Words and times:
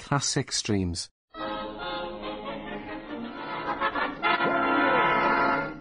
Classic 0.00 0.50
streams. 0.50 1.10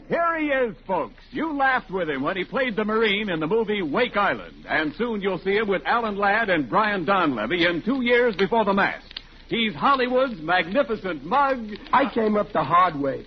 Here 0.10 0.38
he 0.38 0.48
is, 0.48 0.76
folks. 0.86 1.24
You 1.32 1.56
laughed 1.56 1.90
with 1.90 2.10
him 2.10 2.22
when 2.22 2.36
he 2.36 2.44
played 2.44 2.76
the 2.76 2.84
Marine 2.84 3.30
in 3.30 3.40
the 3.40 3.48
movie 3.48 3.82
Wake 3.82 4.18
Island, 4.18 4.66
and 4.68 4.94
soon 4.98 5.22
you'll 5.22 5.40
see 5.40 5.56
him 5.56 5.70
with 5.70 5.82
Alan 5.86 6.18
Ladd 6.18 6.50
and 6.50 6.70
Brian 6.70 7.06
Donlevy 7.06 7.68
in 7.70 7.82
Two 7.82 8.04
Years 8.04 8.36
Before 8.36 8.66
the 8.66 8.74
Mast. 8.74 9.06
He's 9.48 9.74
Hollywood's 9.74 10.42
magnificent 10.42 11.24
mug. 11.24 11.70
I 11.94 12.14
came 12.14 12.36
up 12.36 12.52
the 12.52 12.64
hard 12.64 12.96
way. 13.00 13.26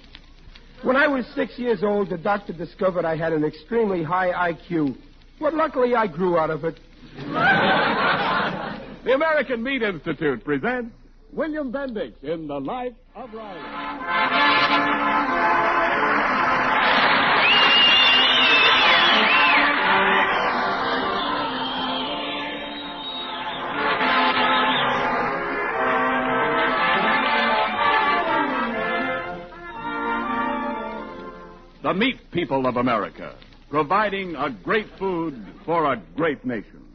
When 0.83 0.97
I 0.97 1.07
was 1.07 1.25
six 1.35 1.59
years 1.59 1.83
old, 1.83 2.11
the 2.11 2.19
doctor 2.19 2.53
discovered 2.53 3.05
I 3.07 3.17
had 3.17 3.33
an 3.33 3.45
extremely 3.45 4.03
high 4.03 4.53
IQ. 4.53 4.97
But 5.41 5.55
luckily, 5.55 5.95
I 5.95 6.07
grew 6.07 6.39
out 6.39 6.51
of 6.51 6.65
it. 6.65 6.79
The 9.05 9.15
American 9.15 9.65
Meat 9.65 9.83
Institute 9.83 10.45
presents 10.45 10.95
William 11.33 11.73
Bendix 11.73 12.13
in 12.23 12.47
The 12.47 12.61
Life 12.61 12.93
of 13.17 13.35
Riley. 13.35 13.59
The 31.83 31.93
meat 31.93 32.21
people 32.31 32.69
of 32.69 32.77
America, 32.77 33.35
providing 33.69 34.37
a 34.37 34.49
great 34.49 34.87
food 34.97 35.45
for 35.67 35.93
a 35.93 36.01
great 36.15 36.45
nation. 36.45 36.92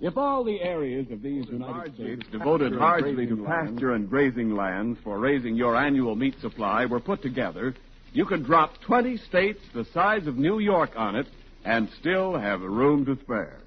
If 0.00 0.18
all 0.18 0.44
the 0.44 0.60
areas 0.60 1.10
of 1.10 1.22
these 1.22 1.46
United 1.48 1.94
States 1.94 2.22
devoted 2.30 2.72
largely 2.72 3.26
to 3.26 3.44
pasture 3.44 3.94
and 3.94 4.08
grazing 4.08 4.54
lands 4.54 4.98
for 5.02 5.18
raising 5.18 5.56
your 5.56 5.74
annual 5.74 6.14
meat 6.14 6.34
supply 6.40 6.84
were 6.84 7.00
put 7.00 7.22
together, 7.22 7.74
you 8.12 8.26
could 8.26 8.44
drop 8.44 8.72
20 8.82 9.16
states 9.16 9.60
the 9.74 9.86
size 9.94 10.26
of 10.26 10.36
New 10.36 10.58
York 10.58 10.90
on 10.96 11.16
it 11.16 11.26
and 11.64 11.88
still 11.98 12.38
have 12.38 12.60
room 12.60 13.06
to 13.06 13.16
spare. 13.22 13.58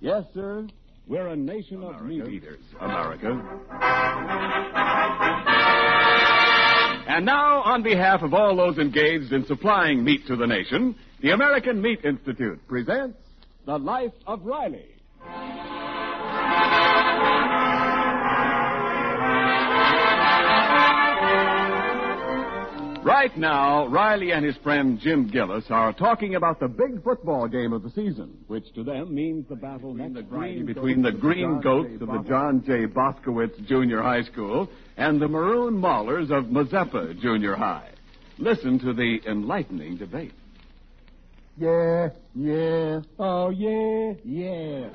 Yes, 0.00 0.24
sir. 0.32 0.66
We're 1.06 1.28
a 1.28 1.36
nation 1.36 1.82
of 1.82 2.02
meat 2.02 2.26
eaters, 2.26 2.60
America. 2.80 3.40
And 7.08 7.24
now, 7.24 7.62
on 7.62 7.82
behalf 7.82 8.22
of 8.22 8.34
all 8.34 8.56
those 8.56 8.78
engaged 8.78 9.32
in 9.32 9.46
supplying 9.46 10.02
meat 10.02 10.26
to 10.26 10.36
the 10.36 10.46
nation, 10.46 10.96
the 11.20 11.30
American 11.30 11.80
Meat 11.80 12.04
Institute 12.04 12.66
presents 12.66 13.18
The 13.66 13.78
Life 13.78 14.12
of 14.26 14.44
Riley. 14.44 14.95
Right 23.16 23.38
now, 23.38 23.86
Riley 23.86 24.32
and 24.32 24.44
his 24.44 24.58
friend 24.58 25.00
Jim 25.00 25.28
Gillis 25.28 25.64
are 25.70 25.94
talking 25.94 26.34
about 26.34 26.60
the 26.60 26.68
big 26.68 27.02
football 27.02 27.48
game 27.48 27.72
of 27.72 27.82
the 27.82 27.88
season, 27.88 28.36
which 28.46 28.70
to 28.74 28.84
them 28.84 29.14
means 29.14 29.48
the 29.48 29.56
battle 29.56 29.94
next 29.94 30.28
Friday 30.28 30.62
between 30.62 31.00
the 31.00 31.12
Green 31.12 31.62
Goats 31.62 31.94
of 32.02 32.08
the 32.08 32.24
John 32.28 32.62
J. 32.66 32.84
Boskowitz 32.84 33.66
Junior 33.66 34.02
High 34.02 34.22
School 34.24 34.68
and 34.98 35.18
the 35.18 35.28
Maroon 35.28 35.80
Maulers 35.80 36.30
of 36.30 36.44
Mazeppa 36.50 37.18
Junior 37.18 37.56
High. 37.56 37.88
Listen 38.36 38.78
to 38.80 38.92
the 38.92 39.20
enlightening 39.26 39.96
debate. 39.96 40.34
Yeah. 41.56 42.10
Yeah. 42.34 43.00
Oh, 43.18 43.48
yeah. 43.48 44.12
Yeah. 44.26 44.90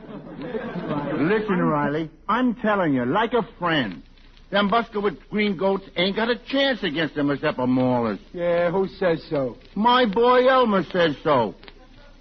Listen, 1.17 1.57
Riley, 1.57 2.11
I'm 2.29 2.53
telling 2.53 2.93
you, 2.93 3.03
like 3.03 3.33
a 3.33 3.41
friend. 3.57 4.03
Them 4.51 4.69
Buskowitz 4.69 5.17
Green 5.29 5.55
Goats 5.55 5.85
ain't 5.95 6.17
got 6.17 6.29
a 6.29 6.35
chance 6.35 6.83
against 6.83 7.15
the 7.15 7.21
Mazeppa 7.21 7.65
Maulers. 7.65 8.19
Yeah, 8.33 8.69
who 8.69 8.87
says 8.99 9.23
so? 9.29 9.57
My 9.75 10.05
boy 10.05 10.47
Elmer 10.47 10.83
says 10.91 11.15
so. 11.23 11.55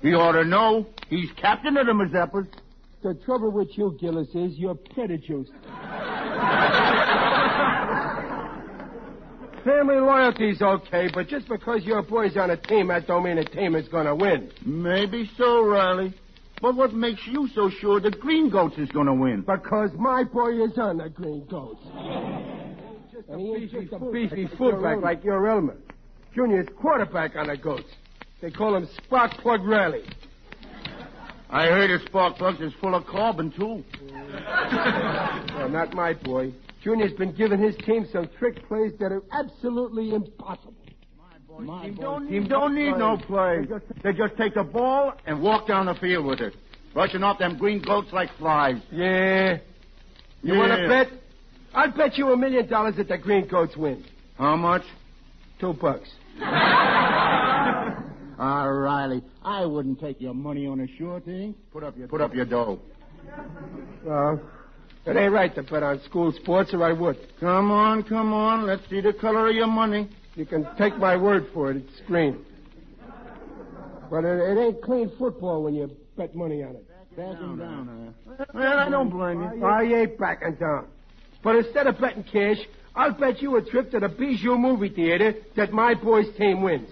He 0.00 0.14
ought 0.14 0.32
to 0.32 0.44
know. 0.44 0.86
He's 1.08 1.28
captain 1.36 1.76
of 1.76 1.86
the 1.86 1.92
Mazeppas. 1.92 2.46
The 3.02 3.14
trouble 3.24 3.50
with 3.50 3.76
you, 3.76 3.96
Gillis, 4.00 4.28
is 4.34 4.56
you're 4.56 4.76
prejudiced. 4.76 5.50
Family 9.64 9.96
loyalty's 9.96 10.62
okay, 10.62 11.08
but 11.12 11.26
just 11.26 11.48
because 11.48 11.84
your 11.84 12.02
boy's 12.02 12.36
on 12.36 12.50
a 12.50 12.56
team, 12.56 12.88
that 12.88 13.06
don't 13.06 13.24
mean 13.24 13.36
the 13.36 13.44
team 13.44 13.74
is 13.74 13.88
gonna 13.88 14.14
win. 14.14 14.50
Maybe 14.64 15.28
so, 15.36 15.62
Riley. 15.64 16.14
But 16.60 16.74
what 16.74 16.92
makes 16.92 17.20
you 17.26 17.48
so 17.54 17.70
sure 17.80 18.00
the 18.00 18.10
Green 18.10 18.50
Goats 18.50 18.76
is 18.76 18.88
going 18.90 19.06
to 19.06 19.14
win? 19.14 19.40
Because 19.40 19.90
my 19.98 20.24
boy 20.24 20.62
is 20.62 20.76
on 20.76 20.98
the 20.98 21.08
Green 21.08 21.46
Goats. 21.46 21.80
And 23.28 23.40
he 23.40 23.54
ain't 23.54 23.70
just 23.70 23.92
a 23.92 23.98
beefy 24.10 24.48
fullback 24.58 25.00
like 25.00 25.24
your 25.24 25.48
Elmer. 25.48 25.78
Junior's 26.34 26.68
quarterback 26.80 27.36
on 27.36 27.48
the 27.48 27.56
Goats. 27.56 27.88
They 28.40 28.50
call 28.50 28.74
him 28.76 28.88
Spark 29.04 29.32
Plug 29.38 29.64
Riley. 29.64 30.04
I 31.52 31.66
heard 31.66 31.90
his 31.90 32.02
spark 32.06 32.36
plugs 32.36 32.60
is 32.60 32.72
full 32.80 32.94
of 32.94 33.04
carbon, 33.06 33.50
too. 33.50 33.82
well, 34.12 35.68
not 35.68 35.92
my 35.94 36.14
boy. 36.14 36.52
Junior's 36.82 37.12
been 37.14 37.32
giving 37.34 37.60
his 37.60 37.76
team 37.84 38.06
some 38.12 38.28
trick 38.38 38.66
plays 38.68 38.92
that 39.00 39.10
are 39.10 39.22
absolutely 39.32 40.14
impossible. 40.14 40.74
Team 41.60 41.96
don't, 42.00 42.28
team 42.28 42.48
don't 42.48 42.74
need 42.74 42.96
no 42.96 43.16
play. 43.16 43.66
They 44.02 44.12
just 44.12 44.36
take 44.36 44.54
the 44.54 44.64
ball 44.64 45.14
and 45.26 45.42
walk 45.42 45.66
down 45.68 45.86
the 45.86 45.94
field 45.94 46.26
with 46.26 46.40
it, 46.40 46.54
brushing 46.92 47.22
off 47.22 47.38
them 47.38 47.58
green 47.58 47.82
goats 47.82 48.08
like 48.12 48.30
flies. 48.38 48.76
Yeah. 48.90 49.58
You 50.42 50.54
want 50.54 50.72
to 50.72 50.88
bet? 50.88 51.20
I'll 51.74 51.90
bet 51.92 52.16
you 52.16 52.32
a 52.32 52.36
million 52.36 52.68
dollars 52.68 52.96
that 52.96 53.08
the 53.08 53.18
Green 53.18 53.46
Goats 53.46 53.76
win. 53.76 54.04
How 54.36 54.56
much? 54.56 54.82
Two 55.60 55.74
bucks. 55.74 56.08
Ah, 58.42 58.62
Riley, 58.62 59.22
I 59.42 59.66
wouldn't 59.66 60.00
take 60.00 60.18
your 60.18 60.32
money 60.32 60.66
on 60.66 60.80
a 60.80 60.86
sure 60.96 61.20
thing. 61.20 61.54
Put 61.74 61.84
up 61.84 61.94
your 61.98 62.08
put 62.08 62.22
up 62.22 62.34
your 62.34 62.46
dough. 62.46 62.78
Well, 64.02 64.40
it 65.04 65.14
ain't 65.14 65.32
right 65.34 65.54
to 65.56 65.62
bet 65.62 65.82
on 65.82 66.00
school 66.04 66.32
sports, 66.32 66.72
or 66.72 66.82
I 66.82 66.94
would. 66.94 67.18
Come 67.38 67.70
on, 67.70 68.02
come 68.02 68.32
on. 68.32 68.66
Let's 68.66 68.80
see 68.88 69.02
the 69.02 69.12
color 69.12 69.50
of 69.50 69.54
your 69.54 69.66
money. 69.66 70.08
You 70.40 70.46
can 70.46 70.66
take 70.78 70.96
my 70.96 71.18
word 71.18 71.48
for 71.52 71.70
it. 71.70 71.76
It's 71.76 72.00
green. 72.06 72.38
But 74.10 74.24
it, 74.24 74.40
it 74.40 74.58
ain't 74.58 74.80
clean 74.80 75.12
football 75.18 75.62
when 75.62 75.74
you 75.74 75.94
bet 76.16 76.34
money 76.34 76.62
on 76.62 76.76
it. 76.76 76.86
Backing 77.14 77.58
down, 77.58 78.14
huh? 78.38 78.44
Well, 78.54 78.78
I 78.78 78.88
don't 78.88 79.10
blame 79.10 79.42
you. 79.42 79.66
I 79.66 79.82
ain't 79.82 80.18
backing 80.18 80.54
down. 80.54 80.86
But 81.44 81.56
instead 81.56 81.86
of 81.86 82.00
betting 82.00 82.24
cash, 82.24 82.56
I'll 82.96 83.12
bet 83.12 83.42
you 83.42 83.56
a 83.56 83.62
trip 83.62 83.90
to 83.90 84.00
the 84.00 84.08
Bijou 84.08 84.56
movie 84.56 84.88
theater 84.88 85.34
that 85.56 85.74
my 85.74 85.92
boy's 85.92 86.34
team 86.38 86.62
wins. 86.62 86.88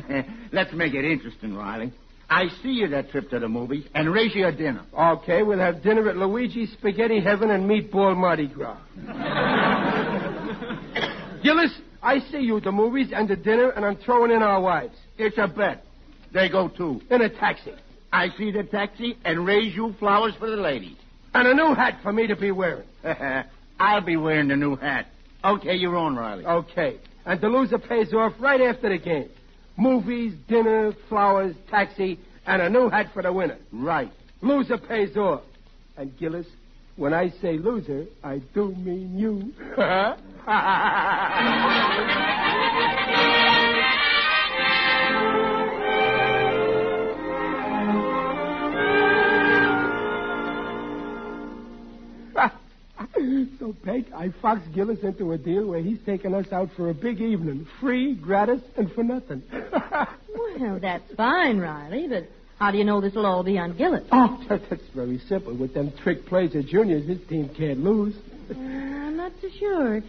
Let's 0.52 0.74
make 0.74 0.92
it 0.92 1.06
interesting, 1.06 1.54
Riley. 1.54 1.94
I 2.28 2.48
see 2.62 2.68
you 2.68 2.88
that 2.88 3.12
trip 3.12 3.30
to 3.30 3.38
the 3.38 3.48
movies 3.48 3.86
and 3.94 4.12
raise 4.12 4.34
you 4.34 4.46
a 4.46 4.52
dinner. 4.52 4.84
Okay, 4.92 5.42
we'll 5.42 5.58
have 5.58 5.82
dinner 5.82 6.06
at 6.10 6.18
Luigi's 6.18 6.70
Spaghetti 6.72 7.22
Heaven 7.22 7.50
and 7.50 7.64
Meatball 7.64 8.14
Mardi 8.14 8.48
Gras. 8.48 8.76
Gillis, 11.42 11.72
I 12.02 12.20
see 12.30 12.38
you 12.38 12.56
at 12.56 12.64
the 12.64 12.72
movies 12.72 13.10
and 13.12 13.28
the 13.28 13.36
dinner, 13.36 13.70
and 13.70 13.84
I'm 13.84 13.96
throwing 13.96 14.30
in 14.30 14.42
our 14.42 14.60
wives. 14.60 14.96
It's 15.18 15.36
a 15.38 15.46
bet. 15.46 15.84
They 16.32 16.48
go 16.48 16.68
too. 16.68 17.00
In 17.10 17.20
a 17.22 17.28
taxi. 17.28 17.74
I 18.12 18.28
see 18.36 18.50
the 18.50 18.64
taxi 18.64 19.16
and 19.24 19.46
raise 19.46 19.74
you 19.74 19.94
flowers 19.98 20.34
for 20.38 20.50
the 20.50 20.56
ladies. 20.56 20.96
And 21.34 21.46
a 21.46 21.54
new 21.54 21.74
hat 21.74 21.98
for 22.02 22.12
me 22.12 22.26
to 22.26 22.36
be 22.36 22.50
wearing. 22.50 22.86
I'll 23.80 24.00
be 24.00 24.16
wearing 24.16 24.48
the 24.48 24.56
new 24.56 24.76
hat. 24.76 25.06
Okay, 25.44 25.76
you're 25.76 25.96
on, 25.96 26.16
Riley. 26.16 26.44
Okay. 26.44 26.98
And 27.24 27.40
the 27.40 27.48
loser 27.48 27.78
pays 27.78 28.12
off 28.12 28.32
right 28.40 28.60
after 28.60 28.88
the 28.88 28.98
game. 28.98 29.30
Movies, 29.76 30.34
dinner, 30.48 30.92
flowers, 31.08 31.54
taxi, 31.70 32.18
and 32.46 32.60
a 32.60 32.68
new 32.68 32.88
hat 32.88 33.06
for 33.14 33.22
the 33.22 33.32
winner. 33.32 33.58
Right. 33.72 34.12
Loser 34.42 34.78
pays 34.78 35.16
off. 35.16 35.42
And 35.96 36.16
Gillis, 36.18 36.46
when 36.96 37.14
I 37.14 37.30
say 37.40 37.58
loser, 37.58 38.06
I 38.24 38.40
do 38.54 38.74
mean 38.74 39.18
you. 39.18 39.52
So, 53.58 53.74
Peg, 53.84 54.06
I 54.16 54.32
foxed 54.40 54.72
Gillis 54.72 55.00
into 55.02 55.32
a 55.32 55.38
deal 55.38 55.66
where 55.66 55.82
he's 55.82 55.98
taking 56.06 56.34
us 56.34 56.46
out 56.50 56.70
for 56.76 56.88
a 56.88 56.94
big 56.94 57.20
evening, 57.20 57.66
free, 57.78 58.14
gratis, 58.14 58.62
and 58.76 58.90
for 58.92 59.04
nothing. 59.04 59.42
well, 59.52 60.78
that's 60.80 61.12
fine, 61.14 61.58
Riley, 61.58 62.08
but 62.08 62.28
how 62.58 62.70
do 62.70 62.78
you 62.78 62.84
know 62.84 63.00
this'll 63.00 63.26
all 63.26 63.42
be 63.42 63.58
on 63.58 63.76
Gillis? 63.76 64.04
Oh, 64.12 64.42
that's 64.48 64.82
very 64.94 65.18
simple. 65.28 65.54
With 65.54 65.74
them 65.74 65.92
trick 66.02 66.26
plays 66.26 66.54
of 66.54 66.66
Junior's, 66.66 67.06
his 67.06 67.20
team 67.28 67.50
can't 67.56 67.80
lose. 67.80 68.14
Uh, 68.50 68.58
I'm 68.58 69.16
not 69.16 69.32
so 69.40 69.48
sure. 69.58 70.02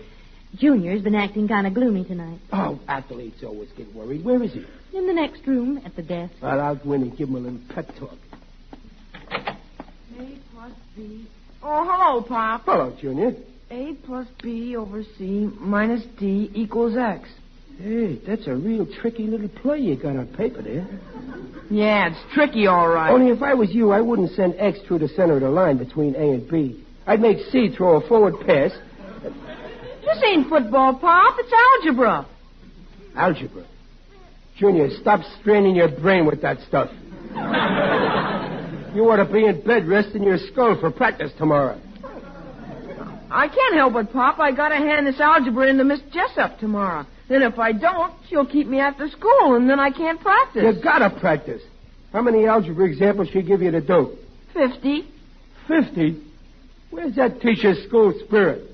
Junior's 0.57 1.01
been 1.01 1.15
acting 1.15 1.47
kind 1.47 1.65
of 1.65 1.73
gloomy 1.73 2.03
tonight. 2.03 2.39
Oh, 2.51 2.79
athletes 2.87 3.43
always 3.43 3.69
get 3.77 3.93
worried. 3.95 4.23
Where 4.23 4.41
is 4.43 4.53
he? 4.53 4.65
In 4.93 5.07
the 5.07 5.13
next 5.13 5.47
room, 5.47 5.81
at 5.85 5.95
the 5.95 6.01
desk. 6.01 6.33
Well, 6.41 6.59
I'll 6.59 6.75
go 6.75 6.93
in 6.93 7.03
and 7.03 7.17
give 7.17 7.29
him 7.29 7.35
a 7.35 7.39
little 7.39 7.59
pep 7.73 7.87
talk. 7.97 8.17
A 9.31 10.37
plus 10.53 10.71
B. 10.95 11.27
Oh, 11.63 11.85
hello, 11.89 12.21
Pop. 12.21 12.63
Hello, 12.65 12.95
Junior. 12.99 13.33
A 13.69 13.93
plus 14.05 14.27
B 14.43 14.75
over 14.75 15.03
C 15.17 15.49
minus 15.59 16.03
D 16.19 16.51
equals 16.53 16.97
X. 16.97 17.29
Hey, 17.79 18.19
that's 18.27 18.45
a 18.47 18.55
real 18.55 18.85
tricky 18.85 19.27
little 19.27 19.47
play 19.47 19.79
you 19.79 19.95
got 19.95 20.17
on 20.17 20.27
paper 20.27 20.61
there. 20.61 20.87
Yeah, 21.69 22.09
it's 22.09 22.33
tricky, 22.33 22.67
all 22.67 22.89
right. 22.89 23.09
Only 23.09 23.31
if 23.31 23.41
I 23.41 23.53
was 23.53 23.71
you, 23.71 23.91
I 23.91 24.01
wouldn't 24.01 24.31
send 24.31 24.55
X 24.57 24.79
through 24.81 24.99
the 24.99 25.07
center 25.07 25.35
of 25.35 25.41
the 25.41 25.49
line 25.49 25.77
between 25.77 26.13
A 26.15 26.31
and 26.33 26.47
B. 26.49 26.83
I'd 27.07 27.21
make 27.21 27.37
C 27.49 27.69
throw 27.69 27.95
a 27.95 28.07
forward 28.07 28.45
pass. 28.45 28.71
This 30.01 30.17
ain't 30.25 30.49
football, 30.49 30.95
Pop. 30.95 31.35
It's 31.39 31.53
algebra. 31.83 32.25
Algebra. 33.15 33.65
Junior, 34.57 34.89
stop 35.01 35.21
straining 35.39 35.75
your 35.75 35.89
brain 35.89 36.25
with 36.25 36.41
that 36.41 36.59
stuff. 36.67 36.89
you 38.93 39.03
ought 39.09 39.17
to 39.17 39.25
be 39.31 39.45
in 39.45 39.61
bed 39.61 39.87
resting 39.87 40.23
your 40.23 40.37
skull 40.51 40.77
for 40.79 40.91
practice 40.91 41.31
tomorrow. 41.37 41.79
I 43.29 43.47
can't 43.47 43.75
help 43.75 43.95
it, 43.95 44.11
Pop. 44.11 44.39
I 44.39 44.51
gotta 44.51 44.75
hand 44.75 45.07
this 45.07 45.19
algebra 45.19 45.69
in 45.69 45.77
to 45.77 45.83
Miss 45.83 46.01
Jessup 46.11 46.59
tomorrow. 46.59 47.05
Then 47.29 47.43
if 47.43 47.57
I 47.57 47.71
don't, 47.71 48.13
she'll 48.27 48.45
keep 48.45 48.67
me 48.67 48.79
after 48.79 49.07
school, 49.09 49.55
and 49.55 49.69
then 49.69 49.79
I 49.79 49.89
can't 49.91 50.19
practice. 50.19 50.63
You 50.63 50.83
gotta 50.83 51.09
practice. 51.19 51.61
How 52.11 52.21
many 52.21 52.45
algebra 52.45 52.85
examples 52.85 53.29
she 53.31 53.41
give 53.41 53.61
you 53.61 53.71
to 53.71 53.79
do? 53.79 54.17
Fifty. 54.53 55.07
Fifty? 55.65 56.21
Where's 56.89 57.15
that 57.15 57.39
teacher's 57.39 57.81
school 57.87 58.13
spirit? 58.25 58.70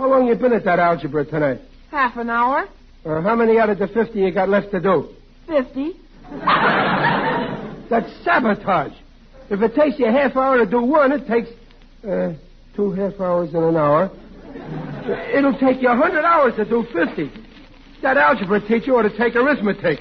How 0.00 0.08
long 0.08 0.26
you 0.28 0.34
been 0.34 0.54
at 0.54 0.64
that 0.64 0.78
algebra 0.78 1.26
tonight? 1.26 1.60
Half 1.90 2.16
an 2.16 2.30
hour. 2.30 2.66
Uh, 3.04 3.20
how 3.20 3.36
many 3.36 3.58
out 3.58 3.68
of 3.68 3.78
the 3.78 3.86
fifty 3.86 4.20
you 4.20 4.32
got 4.32 4.48
left 4.48 4.70
to 4.70 4.80
do? 4.80 5.10
Fifty. 5.46 5.92
That's 7.90 8.10
sabotage. 8.24 8.94
If 9.50 9.60
it 9.60 9.74
takes 9.74 9.98
you 9.98 10.06
a 10.06 10.10
half 10.10 10.34
hour 10.36 10.56
to 10.56 10.64
do 10.64 10.80
one, 10.80 11.12
it 11.12 11.26
takes 11.26 11.50
uh, 12.08 12.32
two 12.74 12.92
half 12.92 13.20
hours 13.20 13.50
in 13.50 13.62
an 13.62 13.76
hour. 13.76 14.10
It'll 15.34 15.58
take 15.58 15.82
you 15.82 15.90
a 15.90 15.96
hundred 15.96 16.24
hours 16.24 16.54
to 16.56 16.64
do 16.64 16.86
fifty. 16.94 17.30
That 18.00 18.16
algebra 18.16 18.66
teacher 18.66 18.92
ought 18.92 19.02
to 19.02 19.14
take 19.18 19.36
arithmetic. 19.36 19.98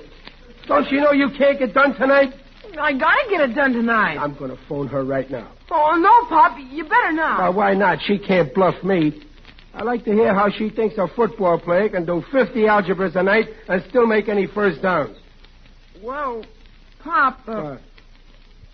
Don't 0.65 0.89
you 0.93 1.01
know 1.01 1.11
you 1.11 1.29
can't 1.37 1.59
get 1.59 1.73
done 1.73 1.93
tonight? 1.95 2.33
I 2.79 2.93
gotta 2.93 3.29
get 3.29 3.49
it 3.49 3.53
done 3.53 3.73
tonight. 3.73 4.15
I'm 4.17 4.37
going 4.37 4.51
to 4.51 4.59
phone 4.69 4.87
her 4.87 5.03
right 5.03 5.29
now. 5.29 5.51
Oh, 5.69 5.97
no, 5.99 6.29
Pop. 6.29 6.57
You 6.71 6.83
better 6.85 7.11
not. 7.11 7.39
Now, 7.39 7.51
why 7.51 7.73
not? 7.73 7.99
She 8.05 8.17
can't 8.17 8.53
bluff 8.53 8.81
me. 8.83 9.23
I 9.79 9.83
like 9.83 10.03
to 10.05 10.11
hear 10.11 10.33
how 10.33 10.49
she 10.49 10.69
thinks 10.69 10.97
a 10.97 11.07
football 11.15 11.57
player 11.57 11.87
can 11.87 12.05
do 12.05 12.21
50 12.33 12.67
algebras 12.67 13.15
a 13.15 13.23
night 13.23 13.45
and 13.69 13.81
still 13.87 14.05
make 14.05 14.27
any 14.27 14.45
first 14.45 14.81
downs. 14.81 15.15
Well, 16.03 16.43
Pop, 17.01 17.39
uh, 17.47 17.51
Uh, 17.51 17.77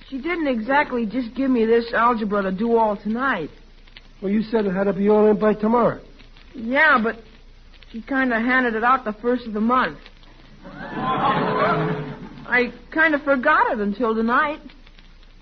she 0.10 0.18
didn't 0.18 0.48
exactly 0.48 1.06
just 1.06 1.36
give 1.36 1.52
me 1.52 1.64
this 1.66 1.94
algebra 1.94 2.42
to 2.42 2.52
do 2.52 2.76
all 2.76 2.98
tonight. 2.98 3.52
well, 4.20 4.32
you 4.32 4.42
said 4.42 4.66
it 4.66 4.74
had 4.74 4.86
to 4.86 4.94
be 4.94 5.08
all 5.08 5.30
in 5.30 5.38
by 5.38 5.54
tomorrow. 5.54 6.00
Yeah, 6.56 6.98
but 7.04 7.18
she 7.92 8.02
kind 8.02 8.34
of 8.34 8.42
handed 8.42 8.74
it 8.74 8.84
out 8.84 9.06
the 9.06 9.14
first 9.14 9.46
of 9.46 9.54
the 9.54 9.62
month. 9.62 10.00
I 10.66 12.74
kind 12.92 13.14
of 13.14 13.22
forgot 13.22 13.74
it 13.74 13.80
until 13.80 14.16
tonight. 14.16 14.60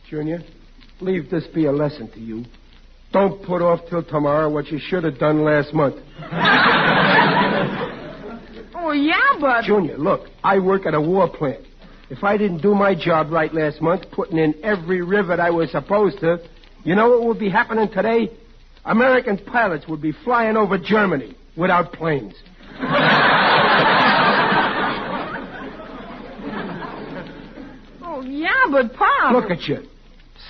Junior, 0.10 0.44
leave 1.00 1.30
this 1.30 1.48
be 1.48 1.68
a 1.68 1.72
lesson 1.72 2.10
to 2.12 2.20
you. 2.20 2.44
Don't 3.14 3.42
put 3.46 3.62
off 3.62 3.80
till 3.90 4.04
tomorrow 4.04 4.50
what 4.50 4.68
you 4.68 4.80
should 4.80 5.04
have 5.04 5.20
done 5.20 5.44
last 5.44 5.74
month. 5.74 5.96
Oh, 8.86 8.92
yeah, 8.92 9.16
but. 9.40 9.64
Junior, 9.64 9.98
look, 9.98 10.28
I 10.44 10.60
work 10.60 10.86
at 10.86 10.94
a 10.94 11.00
war 11.00 11.30
plant. 11.30 11.64
If 12.10 12.22
I 12.22 12.36
didn't 12.36 12.62
do 12.62 12.76
my 12.76 12.94
job 12.94 13.32
right 13.32 13.52
last 13.54 13.82
month, 13.82 14.04
putting 14.12 14.38
in 14.38 14.54
every 14.62 15.02
rivet 15.02 15.40
I 15.40 15.52
was 15.52 15.72
supposed 15.72 16.20
to, 16.20 16.40
you 16.84 16.94
know 16.94 17.10
what 17.10 17.24
would 17.26 17.40
be 17.40 17.50
happening 17.50 17.88
today? 17.90 18.30
American 18.84 19.38
pilots 19.38 19.88
would 19.88 20.02
be 20.02 20.12
flying 20.12 20.58
over 20.58 20.78
Germany 20.78 21.34
without 21.56 21.94
planes. 21.94 22.34
Oh, 28.06 28.22
yeah, 28.22 28.66
but 28.70 28.94
Pop. 28.94 29.34
Look 29.34 29.50
at 29.50 29.64
you. 29.64 29.88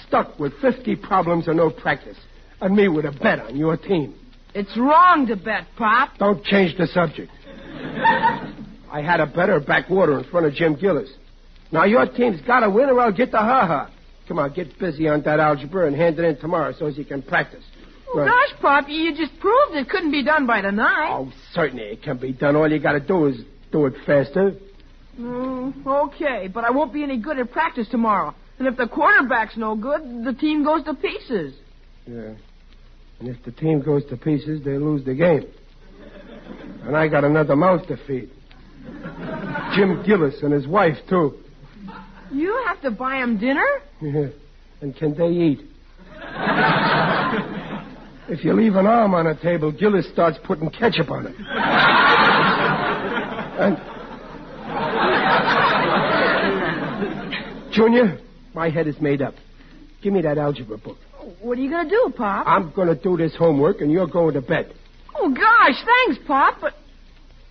Stuck 0.06 0.38
with 0.38 0.52
50 0.60 0.98
problems 0.98 1.48
and 1.48 1.56
no 1.56 1.70
practice. 1.70 2.18
And 2.64 2.78
me 2.78 2.88
with 2.88 3.04
a 3.04 3.12
bet 3.12 3.42
on 3.42 3.58
your 3.58 3.76
team. 3.76 4.16
It's 4.56 4.78
wrong 4.78 5.28
to 5.28 5.36
bet, 5.36 5.66
Pop. 5.76 6.18
Don't 6.18 6.42
change 6.46 6.78
the 6.78 6.88
subject. 6.88 7.30
I 8.90 9.02
had 9.02 9.20
a 9.20 9.26
better 9.26 9.60
backwater 9.60 10.18
in 10.18 10.24
front 10.24 10.46
of 10.46 10.54
Jim 10.54 10.76
Gillis. 10.76 11.10
Now 11.74 11.84
your 11.84 12.06
team's 12.06 12.40
got 12.40 12.62
to 12.62 12.70
win 12.70 12.90
or 12.90 13.02
I'll 13.02 13.12
get 13.12 13.32
the 13.32 13.40
ha-ha. 13.40 13.92
Come 14.30 14.40
on, 14.40 14.54
get 14.54 14.80
busy 14.80 15.10
on 15.10 15.24
that 15.24 15.42
algebra 15.42 15.88
and 15.88 15.96
hand 15.96 16.18
it 16.18 16.24
in 16.24 16.38
tomorrow 16.38 16.74
so 16.80 16.86
as 16.86 16.98
you 16.98 17.04
can 17.04 17.22
practice. 17.22 17.66
Oh, 18.08 18.24
gosh, 18.24 18.62
Pop, 18.62 18.86
you 18.88 19.14
just 19.14 19.38
proved 19.42 19.76
it 19.76 19.90
couldn't 19.90 20.12
be 20.12 20.24
done 20.24 20.48
by 20.48 20.62
tonight. 20.62 21.10
Oh, 21.12 21.34
certainly 21.52 21.84
it 21.84 22.02
can 22.02 22.18
be 22.18 22.32
done. 22.32 22.56
All 22.56 22.72
you 22.72 22.80
got 22.80 22.94
to 22.94 23.02
do 23.02 23.26
is 23.26 23.42
do 23.74 23.88
it 23.88 23.96
faster. 24.06 24.54
Mm, 25.20 25.86
okay, 25.86 26.48
but 26.48 26.64
I 26.64 26.72
won't 26.72 26.94
be 26.94 27.04
any 27.04 27.18
good 27.18 27.40
at 27.40 27.52
practice 27.52 27.90
tomorrow. 27.90 28.34
And 28.58 28.70
if 28.70 28.78
the 28.78 28.88
quarterback's 28.88 29.58
no 29.58 29.76
good, 29.76 30.24
the 30.24 30.34
team 30.40 30.64
goes 30.64 30.86
to 30.86 30.94
pieces. 30.94 31.56
Yeah. 32.06 32.36
And 33.20 33.30
if 33.30 33.44
the 33.44 33.52
team 33.52 33.82
goes 33.82 34.04
to 34.06 34.18
pieces, 34.18 34.64
they 34.64 34.78
lose 34.78 35.06
the 35.06 35.16
game. 35.16 35.46
And 36.84 36.98
I 36.98 37.08
got 37.08 37.24
another 37.24 37.56
mouth 37.56 37.88
to 37.88 37.98
feed. 38.06 38.30
Jim 39.76 40.04
Gillis 40.06 40.42
and 40.44 40.52
his 40.54 40.68
wife, 40.68 40.98
too. 41.10 41.38
You 42.32 42.64
have 42.68 42.82
to 42.82 42.92
buy 42.92 43.20
them 43.20 43.38
dinner? 43.38 43.66
Yeah. 44.02 44.28
And 44.82 44.96
can 44.96 45.16
they 45.16 45.30
eat? 45.30 45.62
if 48.28 48.44
you 48.44 48.54
leave 48.54 48.76
an 48.76 48.86
arm 48.86 49.14
on 49.14 49.28
a 49.28 49.40
table, 49.42 49.72
Gillis 49.72 50.10
starts 50.12 50.38
putting 50.44 50.70
ketchup 50.70 51.10
on 51.12 51.28
it. 51.28 51.36
and... 53.60 53.78
Junior, 57.74 58.20
my 58.54 58.70
head 58.70 58.88
is 58.88 59.00
made 59.00 59.22
up. 59.22 59.36
Give 60.02 60.14
me 60.14 60.22
that 60.22 60.38
algebra 60.38 60.78
book. 60.78 60.98
What 61.42 61.58
are 61.58 61.62
you 61.62 61.70
going 61.70 61.86
to 61.86 61.90
do, 61.90 62.14
Pop? 62.16 62.46
I'm 62.48 62.72
going 62.72 62.88
to 62.88 62.96
do 62.96 63.18
this 63.18 63.36
homework, 63.36 63.82
and 63.82 63.92
you're 63.92 64.08
going 64.08 64.34
to 64.34 64.42
bed. 64.42 64.74
Oh, 65.16 65.30
gosh, 65.30 65.76
thanks, 65.86 66.22
Pop, 66.28 66.58
but 66.62 66.74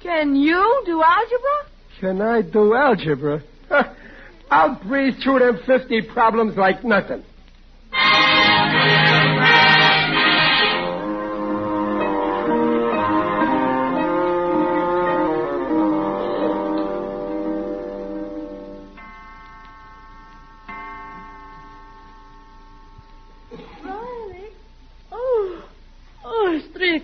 can 0.03 0.35
you 0.35 0.83
do 0.85 1.03
algebra? 1.03 1.73
Can 2.01 2.21
I 2.21 2.43
do 2.43 2.75
algebra? 2.75 3.43
I'll 4.51 4.75
breeze 4.83 5.15
through 5.23 5.39
them 5.39 5.61
50 5.67 6.03
problems 6.13 6.57
like 6.57 6.85
nothing. 6.85 7.25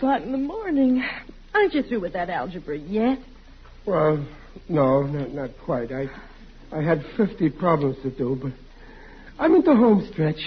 O'clock 0.09 0.23
in 0.23 0.33
the 0.33 0.39
morning. 0.39 1.05
Aren't 1.55 1.75
you 1.75 1.83
through 1.83 2.01
with 2.01 2.15
that 2.15 2.31
algebra 2.31 2.79
yet? 2.79 3.19
Well, 3.85 4.27
no, 4.69 5.03
not, 5.03 5.33
not 5.33 5.51
quite. 5.65 5.93
I, 5.93 6.07
I 6.73 6.83
had 6.83 7.05
50 7.17 7.51
problems 7.51 7.97
to 8.03 8.11
do, 8.11 8.39
but 8.41 8.53
I'm 9.39 9.55
in 9.55 9.63
the 9.63 9.75
home 9.75 10.09
stretch. 10.13 10.41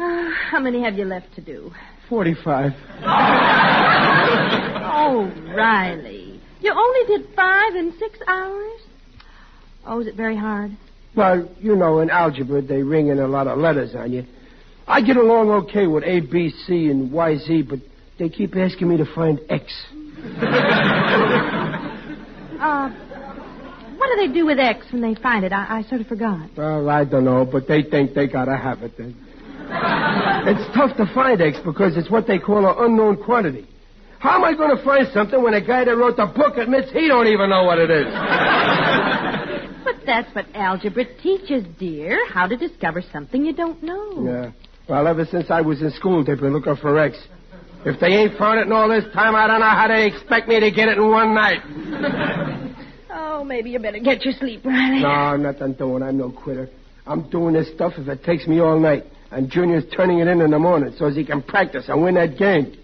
Uh, 0.00 0.30
how 0.50 0.60
many 0.60 0.82
have 0.82 0.94
you 0.94 1.04
left 1.04 1.34
to 1.34 1.40
do? 1.40 1.72
45. 2.08 2.72
Oh, 5.00 5.32
Riley. 5.56 6.40
You 6.60 6.72
only 6.72 7.18
did 7.18 7.34
five 7.34 7.74
in 7.76 7.94
six 7.98 8.18
hours? 8.26 8.80
Oh, 9.86 10.00
is 10.00 10.06
it 10.06 10.16
very 10.16 10.36
hard? 10.36 10.72
Well, 11.14 11.48
you 11.60 11.76
know, 11.76 12.00
in 12.00 12.10
algebra, 12.10 12.62
they 12.62 12.82
ring 12.82 13.08
in 13.08 13.18
a 13.18 13.28
lot 13.28 13.46
of 13.46 13.58
letters 13.58 13.94
on 13.94 14.12
you. 14.12 14.24
I 14.86 15.00
get 15.00 15.16
along 15.16 15.50
okay 15.50 15.86
with 15.86 16.04
A, 16.04 16.20
B, 16.20 16.50
C, 16.66 16.90
and 16.90 17.12
Y, 17.12 17.38
Z, 17.38 17.62
but 17.62 17.78
they 18.18 18.28
keep 18.28 18.56
asking 18.56 18.88
me 18.88 18.96
to 18.96 19.06
find 19.14 19.40
X. 19.48 19.72
Uh, 22.58 22.90
what 23.98 24.08
do 24.08 24.26
they 24.26 24.34
do 24.34 24.44
with 24.44 24.58
X 24.58 24.84
when 24.90 25.00
they 25.00 25.14
find 25.14 25.44
it? 25.44 25.52
I, 25.52 25.78
I 25.78 25.82
sort 25.88 26.00
of 26.00 26.08
forgot. 26.08 26.50
Well, 26.56 26.90
I 26.90 27.04
don't 27.04 27.24
know, 27.24 27.44
but 27.44 27.68
they 27.68 27.84
think 27.84 28.14
they 28.14 28.26
gotta 28.26 28.56
have 28.56 28.82
it 28.82 28.96
then. 28.98 29.14
It's 30.48 30.74
tough 30.74 30.96
to 30.96 31.06
find 31.14 31.40
X 31.40 31.58
because 31.64 31.96
it's 31.96 32.10
what 32.10 32.26
they 32.26 32.40
call 32.40 32.66
an 32.66 32.74
unknown 32.78 33.22
quantity. 33.22 33.68
How 34.18 34.36
am 34.36 34.44
I 34.44 34.54
going 34.56 34.76
to 34.76 34.82
find 34.82 35.06
something 35.12 35.40
when 35.42 35.54
a 35.54 35.60
guy 35.64 35.84
that 35.84 35.96
wrote 35.96 36.16
the 36.16 36.26
book 36.26 36.56
admits 36.56 36.90
he 36.90 37.06
don't 37.06 37.28
even 37.28 37.50
know 37.50 37.64
what 37.64 37.78
it 37.78 37.90
is? 37.90 38.06
But 39.84 40.04
that's 40.04 40.34
what 40.34 40.46
algebra 40.54 41.04
teaches, 41.22 41.64
dear. 41.78 42.28
How 42.28 42.46
to 42.46 42.56
discover 42.56 43.00
something 43.12 43.44
you 43.44 43.54
don't 43.54 43.82
know. 43.82 44.24
Yeah. 44.24 44.50
Well, 44.88 45.06
ever 45.06 45.24
since 45.24 45.50
I 45.50 45.62
was 45.62 45.80
in 45.80 45.90
school, 45.92 46.24
they've 46.24 46.38
been 46.38 46.52
looking 46.52 46.76
for 46.76 46.98
X. 46.98 47.16
If 47.84 48.00
they 48.00 48.08
ain't 48.08 48.36
found 48.36 48.58
it 48.60 48.66
in 48.66 48.72
all 48.72 48.88
this 48.88 49.04
time, 49.14 49.34
I 49.34 49.46
don't 49.46 49.60
know 49.60 49.66
how 49.66 49.88
they 49.88 50.06
expect 50.06 50.48
me 50.48 50.58
to 50.60 50.70
get 50.70 50.88
it 50.88 50.98
in 50.98 51.08
one 51.08 51.34
night. 51.34 51.62
Oh, 53.10 53.44
maybe 53.44 53.70
you 53.70 53.78
better 53.78 54.00
get 54.00 54.24
your 54.24 54.34
sleep, 54.34 54.64
Riley. 54.64 55.00
No, 55.00 55.08
I'm 55.08 55.42
not 55.44 55.60
done 55.60 55.74
doing. 55.74 56.02
I'm 56.02 56.18
no 56.18 56.30
quitter. 56.32 56.68
I'm 57.06 57.30
doing 57.30 57.54
this 57.54 57.72
stuff 57.72 57.92
if 57.96 58.08
it 58.08 58.24
takes 58.24 58.48
me 58.48 58.58
all 58.60 58.80
night. 58.80 59.04
And 59.30 59.48
Junior's 59.48 59.84
turning 59.96 60.18
it 60.18 60.26
in 60.26 60.40
in 60.40 60.50
the 60.50 60.58
morning 60.58 60.92
so 60.98 61.06
as 61.06 61.14
he 61.14 61.24
can 61.24 61.42
practice 61.42 61.84
and 61.88 62.02
win 62.02 62.14
that 62.14 62.36
game. 62.36 62.76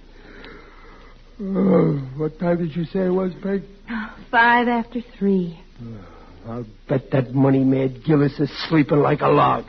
Oh, 1.40 1.96
what 2.16 2.38
time 2.38 2.58
did 2.58 2.76
you 2.76 2.84
say 2.84 3.06
it 3.06 3.10
was, 3.10 3.32
Peg? 3.42 3.62
Five 4.30 4.68
after 4.68 5.00
three. 5.18 5.58
I'll 6.46 6.66
bet 6.88 7.10
that 7.10 7.34
money 7.34 7.64
mad 7.64 8.04
Gillis 8.04 8.38
is 8.38 8.50
sleeping 8.68 8.98
like 8.98 9.22
a 9.22 9.28
log. 9.28 9.64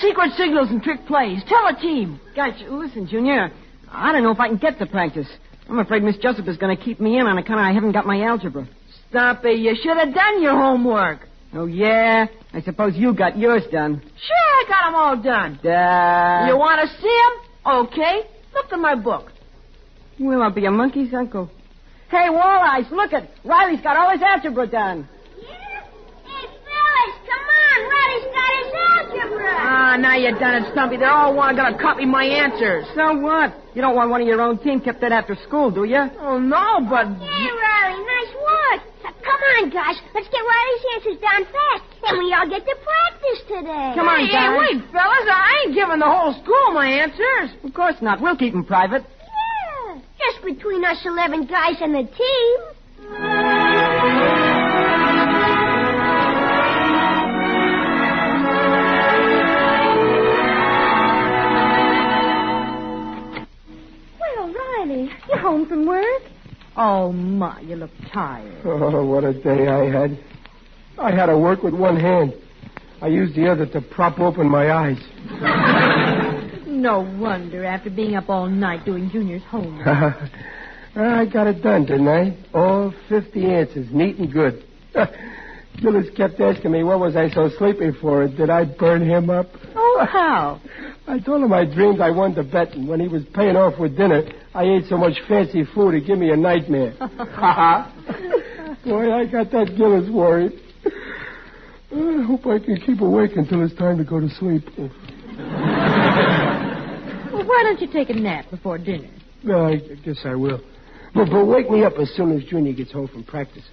Secret 0.00 0.32
signals 0.36 0.70
and 0.70 0.82
trick 0.82 1.06
plays. 1.06 1.42
Tell 1.48 1.66
the 1.72 1.78
team. 1.80 2.20
Gosh, 2.34 2.60
listen, 2.68 3.06
Junior. 3.06 3.50
I 3.90 4.12
don't 4.12 4.22
know 4.22 4.30
if 4.32 4.40
I 4.40 4.48
can 4.48 4.56
get 4.56 4.78
to 4.78 4.86
practice. 4.86 5.28
I'm 5.68 5.78
afraid 5.78 6.02
Miss 6.02 6.16
Jessup 6.18 6.46
is 6.48 6.56
going 6.56 6.76
to 6.76 6.82
keep 6.82 7.00
me 7.00 7.18
in 7.18 7.26
on 7.26 7.38
account 7.38 7.60
I 7.60 7.72
haven't 7.72 7.92
got 7.92 8.06
my 8.06 8.22
algebra. 8.22 8.66
Stumpy, 9.08 9.52
you 9.52 9.74
should 9.82 9.96
have 9.96 10.12
done 10.12 10.42
your 10.42 10.56
homework. 10.56 11.20
Oh, 11.54 11.66
yeah? 11.66 12.26
I 12.52 12.60
suppose 12.62 12.94
you 12.96 13.14
got 13.14 13.38
yours 13.38 13.62
done. 13.70 14.00
Sure, 14.00 14.36
I 14.36 14.64
got 14.68 14.88
'em 14.88 14.94
all 14.96 15.16
done. 15.16 15.58
Duh. 15.62 16.46
You 16.48 16.56
want 16.56 16.80
to 16.82 16.88
see 17.00 17.20
'em? 17.26 17.72
Okay. 17.86 18.26
Look 18.54 18.72
in 18.72 18.80
my 18.80 18.94
book. 18.96 19.30
Well, 20.18 20.42
I'll 20.42 20.50
be 20.50 20.64
a 20.66 20.70
monkey's 20.70 21.14
uncle. 21.14 21.48
Hey, 22.10 22.28
Walleyes, 22.28 22.90
look 22.90 23.12
at 23.12 23.28
Riley's 23.44 23.80
got 23.80 23.96
all 23.96 24.10
his 24.10 24.22
algebra 24.22 24.66
done. 24.66 25.08
Hey, 25.40 26.46
fellas, 26.66 27.16
come 27.28 27.46
on. 27.62 27.78
Riley's 27.94 28.28
got 28.36 28.50
his 28.58 28.72
algebra. 28.74 29.33
Ah, 29.46 29.96
now 29.98 30.16
you 30.16 30.30
done 30.38 30.62
it, 30.62 30.72
Stumpy. 30.72 30.96
They're 30.96 31.10
all 31.10 31.34
want 31.34 31.56
to 31.56 31.76
copy 31.80 32.04
my 32.06 32.24
answers. 32.24 32.86
So 32.94 33.18
what? 33.18 33.54
You 33.74 33.82
don't 33.82 33.94
want 33.96 34.10
one 34.10 34.20
of 34.20 34.26
your 34.26 34.40
own 34.40 34.58
team 34.58 34.80
kept 34.80 35.00
that 35.00 35.12
after 35.12 35.36
school, 35.46 35.70
do 35.70 35.84
you? 35.84 35.98
Oh, 36.20 36.38
no, 36.38 36.80
but... 36.88 37.06
Yeah, 37.20 37.50
Riley, 37.50 38.00
nice 38.04 38.32
work. 38.34 38.80
Come 39.02 39.40
on, 39.58 39.70
guys. 39.70 39.96
Let's 40.14 40.28
get 40.28 40.40
Riley's 40.40 40.84
answers 40.96 41.18
down 41.20 41.42
fast. 41.50 41.84
Then 42.04 42.18
we 42.18 42.32
all 42.32 42.48
get 42.48 42.64
to 42.64 42.76
practice 42.76 43.40
today. 43.48 43.92
Come 43.96 44.08
on, 44.08 44.20
Hey, 44.26 44.32
guys. 44.32 44.56
wait, 44.58 44.78
fellas. 44.92 45.26
I 45.28 45.64
ain't 45.66 45.74
giving 45.74 45.98
the 45.98 46.06
whole 46.08 46.32
school 46.42 46.72
my 46.72 46.86
answers. 46.86 47.56
Of 47.64 47.72
course 47.74 47.96
not. 48.00 48.20
We'll 48.20 48.36
keep 48.36 48.52
them 48.52 48.64
private. 48.64 49.02
Yeah. 49.02 49.98
Just 50.18 50.44
between 50.44 50.84
us 50.84 51.00
11 51.04 51.46
guys 51.46 51.76
and 51.80 51.94
the 51.94 52.04
team. 52.04 52.56
Home 65.44 65.66
from 65.66 65.86
work? 65.86 66.22
Oh, 66.74 67.12
my, 67.12 67.60
you 67.60 67.76
look 67.76 67.90
tired. 68.10 68.62
Oh, 68.64 69.04
what 69.04 69.24
a 69.24 69.34
day 69.34 69.68
I 69.68 69.84
had. 69.90 70.18
I 70.98 71.10
had 71.10 71.26
to 71.26 71.36
work 71.36 71.62
with 71.62 71.74
one 71.74 72.00
hand. 72.00 72.32
I 73.02 73.08
used 73.08 73.36
the 73.36 73.50
other 73.52 73.66
to 73.66 73.82
prop 73.82 74.18
open 74.18 74.48
my 74.48 74.72
eyes. 74.72 75.00
No 76.66 77.00
wonder 77.00 77.64
after 77.64 77.88
being 77.88 78.14
up 78.14 78.28
all 78.28 78.46
night 78.46 78.84
doing 78.84 79.08
Junior's 79.08 79.44
homework. 79.44 79.86
I 80.96 81.24
got 81.24 81.46
it 81.46 81.62
done, 81.62 81.86
didn't 81.86 82.08
I? 82.08 82.36
All 82.52 82.92
50 83.08 83.46
answers, 83.46 83.86
neat 83.90 84.18
and 84.18 84.30
good. 84.30 84.64
Gillis 85.80 86.06
kept 86.16 86.40
asking 86.40 86.70
me 86.72 86.82
what 86.84 87.00
was 87.00 87.16
I 87.16 87.28
so 87.30 87.50
sleepy 87.58 87.90
for, 88.00 88.28
did 88.28 88.50
I 88.50 88.64
burn 88.64 89.02
him 89.08 89.28
up? 89.30 89.48
Oh, 89.74 90.06
how? 90.08 90.60
I 91.06 91.18
told 91.18 91.42
him 91.42 91.52
I 91.52 91.64
dreamed 91.64 92.00
I 92.00 92.10
won 92.10 92.34
the 92.34 92.42
bet, 92.42 92.74
and 92.74 92.88
when 92.88 93.00
he 93.00 93.08
was 93.08 93.22
paying 93.34 93.56
off 93.56 93.78
with 93.78 93.96
dinner, 93.96 94.22
I 94.54 94.64
ate 94.64 94.84
so 94.88 94.96
much 94.96 95.14
fancy 95.28 95.64
food 95.74 95.94
it 95.94 96.06
gave 96.06 96.18
me 96.18 96.30
a 96.30 96.36
nightmare. 96.36 96.94
Boy, 98.84 99.12
I 99.12 99.26
got 99.26 99.50
that 99.50 99.74
Gillis 99.76 100.08
worried. 100.10 100.52
I 101.92 102.22
hope 102.26 102.46
I 102.46 102.58
can 102.58 102.80
keep 102.80 103.00
awake 103.00 103.32
until 103.36 103.62
it's 103.64 103.74
time 103.74 103.98
to 103.98 104.04
go 104.04 104.20
to 104.20 104.28
sleep. 104.30 104.64
Well, 104.78 104.90
why 107.46 107.62
don't 107.64 107.80
you 107.80 107.88
take 107.92 108.10
a 108.10 108.14
nap 108.14 108.50
before 108.50 108.78
dinner? 108.78 109.10
No, 109.42 109.66
I 109.66 109.76
guess 109.76 110.20
I 110.24 110.34
will. 110.34 110.60
But, 111.14 111.30
but 111.30 111.44
wake 111.46 111.70
me 111.70 111.84
up 111.84 111.94
as 112.00 112.10
soon 112.16 112.32
as 112.32 112.44
Junior 112.44 112.72
gets 112.72 112.92
home 112.92 113.08
from 113.08 113.24
practice. 113.24 113.64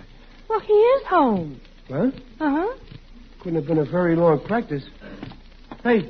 Well, 0.49 0.59
he 0.59 0.73
is 0.73 1.05
home. 1.07 1.61
Huh? 1.91 2.09
Uh-huh. 2.39 2.77
Couldn't 3.41 3.59
have 3.59 3.67
been 3.67 3.79
a 3.79 3.85
very 3.91 4.15
long 4.15 4.39
practice. 4.45 4.83
Hey, 5.83 6.09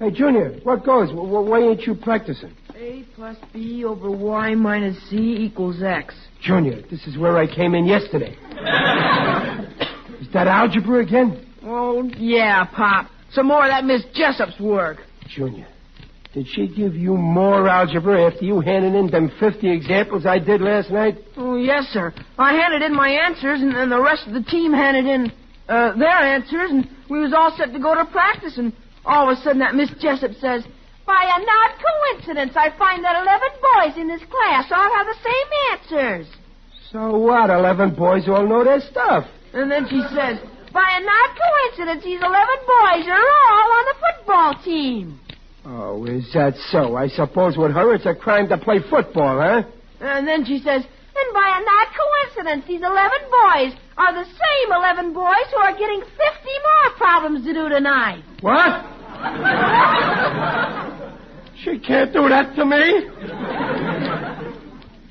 hey, 0.00 0.10
Junior, 0.10 0.58
what 0.64 0.84
goes? 0.84 1.10
Why 1.12 1.60
ain't 1.60 1.82
you 1.82 1.94
practicing? 1.94 2.52
A 2.74 3.04
plus 3.14 3.36
B 3.52 3.84
over 3.84 4.10
Y 4.10 4.54
minus 4.56 4.96
C 5.08 5.16
equals 5.16 5.80
X. 5.80 6.14
Junior, 6.42 6.82
this 6.90 7.06
is 7.06 7.16
where 7.16 7.36
I 7.38 7.46
came 7.46 7.74
in 7.74 7.84
yesterday. 7.84 8.32
is 10.20 10.32
that 10.32 10.48
algebra 10.48 11.04
again? 11.04 11.46
Oh, 11.62 12.02
yeah, 12.16 12.64
Pop. 12.64 13.10
Some 13.30 13.46
more 13.46 13.64
of 13.64 13.70
that 13.70 13.84
Miss 13.84 14.02
Jessup's 14.12 14.58
work. 14.58 14.98
Junior, 15.28 15.68
did 16.32 16.46
she 16.46 16.68
give 16.68 16.94
you 16.94 17.16
more 17.16 17.68
algebra 17.68 18.30
after 18.30 18.44
you 18.44 18.60
handed 18.60 18.94
in 18.94 19.08
them 19.08 19.32
50 19.40 19.68
examples 19.68 20.26
I 20.26 20.38
did 20.38 20.60
last 20.60 20.90
night? 20.90 21.18
Oh, 21.36 21.56
yes, 21.56 21.86
sir. 21.86 22.14
I 22.38 22.52
handed 22.54 22.82
in 22.82 22.94
my 22.94 23.08
answers, 23.08 23.60
and 23.60 23.74
then 23.74 23.90
the 23.90 24.00
rest 24.00 24.28
of 24.28 24.34
the 24.34 24.42
team 24.42 24.72
handed 24.72 25.06
in 25.06 25.32
uh, 25.68 25.96
their 25.98 26.08
answers, 26.08 26.70
and 26.70 26.88
we 27.08 27.18
was 27.18 27.32
all 27.34 27.50
set 27.56 27.72
to 27.72 27.80
go 27.80 27.96
to 27.96 28.04
practice, 28.04 28.58
and 28.58 28.72
all 29.04 29.28
of 29.28 29.36
a 29.38 29.40
sudden 29.42 29.58
that 29.58 29.74
Miss 29.74 29.90
Jessup 29.98 30.32
says, 30.40 30.62
By 31.04 31.18
an 31.18 31.42
odd 31.42 31.74
coincidence, 31.82 32.52
I 32.54 32.70
find 32.78 33.04
that 33.04 33.20
11 33.20 33.48
boys 33.74 34.00
in 34.00 34.06
this 34.06 34.22
class 34.30 34.70
all 34.70 34.90
have 34.96 35.06
the 35.06 35.18
same 35.18 35.48
answers. 35.72 36.32
So 36.92 37.18
what? 37.18 37.50
Eleven 37.50 37.94
boys 37.94 38.28
all 38.28 38.46
know 38.46 38.62
their 38.62 38.80
stuff. 38.80 39.26
And 39.52 39.70
then 39.70 39.86
she 39.88 40.00
says, 40.14 40.38
By 40.72 40.86
an 40.94 41.06
odd 41.06 41.36
coincidence, 41.38 42.04
these 42.04 42.20
11 42.20 42.30
boys 42.30 43.06
are 43.10 43.18
all 43.18 43.70
on 43.78 43.84
the 43.90 43.94
football 43.98 44.62
team. 44.62 45.18
Oh, 45.64 46.04
is 46.06 46.32
that 46.32 46.54
so? 46.70 46.96
I 46.96 47.08
suppose 47.08 47.56
with 47.56 47.72
her 47.72 47.94
it's 47.94 48.06
a 48.06 48.14
crime 48.14 48.48
to 48.48 48.56
play 48.58 48.78
football, 48.88 49.38
huh? 49.38 49.62
And 50.00 50.26
then 50.26 50.44
she 50.46 50.58
says, 50.58 50.82
And 50.82 51.34
by 51.34 51.60
an 51.60 51.64
odd 51.68 51.88
coincidence, 51.92 52.64
these 52.66 52.80
11 52.80 52.94
boys 53.28 53.74
are 53.98 54.14
the 54.14 54.24
same 54.24 54.72
11 54.72 55.12
boys 55.12 55.46
who 55.52 55.60
are 55.60 55.72
getting 55.76 56.00
50 56.00 56.16
more 56.16 56.96
problems 56.96 57.44
to 57.44 57.52
do 57.52 57.68
tonight. 57.68 58.22
What? 58.40 58.86
she 61.62 61.78
can't 61.78 62.12
do 62.12 62.28
that 62.30 62.54
to 62.56 62.64
me. 62.64 63.08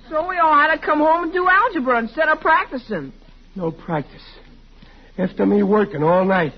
So 0.09 0.27
we 0.27 0.39
all 0.39 0.53
had 0.53 0.75
to 0.75 0.81
come 0.83 0.99
home 0.99 1.25
and 1.25 1.33
do 1.33 1.47
algebra 1.47 1.99
instead 1.99 2.27
of 2.29 2.39
practicing. 2.39 3.13
No 3.55 3.71
practice. 3.71 4.23
After 5.19 5.45
me 5.45 5.61
working 5.61 6.01
all 6.01 6.25
night. 6.25 6.53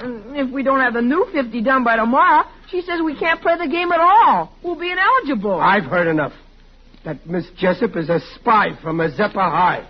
And 0.00 0.36
if 0.36 0.50
we 0.50 0.62
don't 0.62 0.80
have 0.80 0.94
the 0.94 1.02
new 1.02 1.26
50 1.32 1.62
done 1.62 1.84
by 1.84 1.96
tomorrow, 1.96 2.44
she 2.70 2.80
says 2.82 3.00
we 3.04 3.18
can't 3.18 3.40
play 3.42 3.56
the 3.58 3.68
game 3.68 3.92
at 3.92 4.00
all. 4.00 4.52
We'll 4.62 4.78
be 4.78 4.90
ineligible. 4.90 5.60
I've 5.60 5.84
heard 5.84 6.06
enough. 6.08 6.32
That 7.04 7.26
Miss 7.26 7.46
Jessup 7.56 7.96
is 7.96 8.08
a 8.08 8.20
spy 8.34 8.70
from 8.82 8.98
Mazeppa 8.98 9.34
High. 9.34 9.86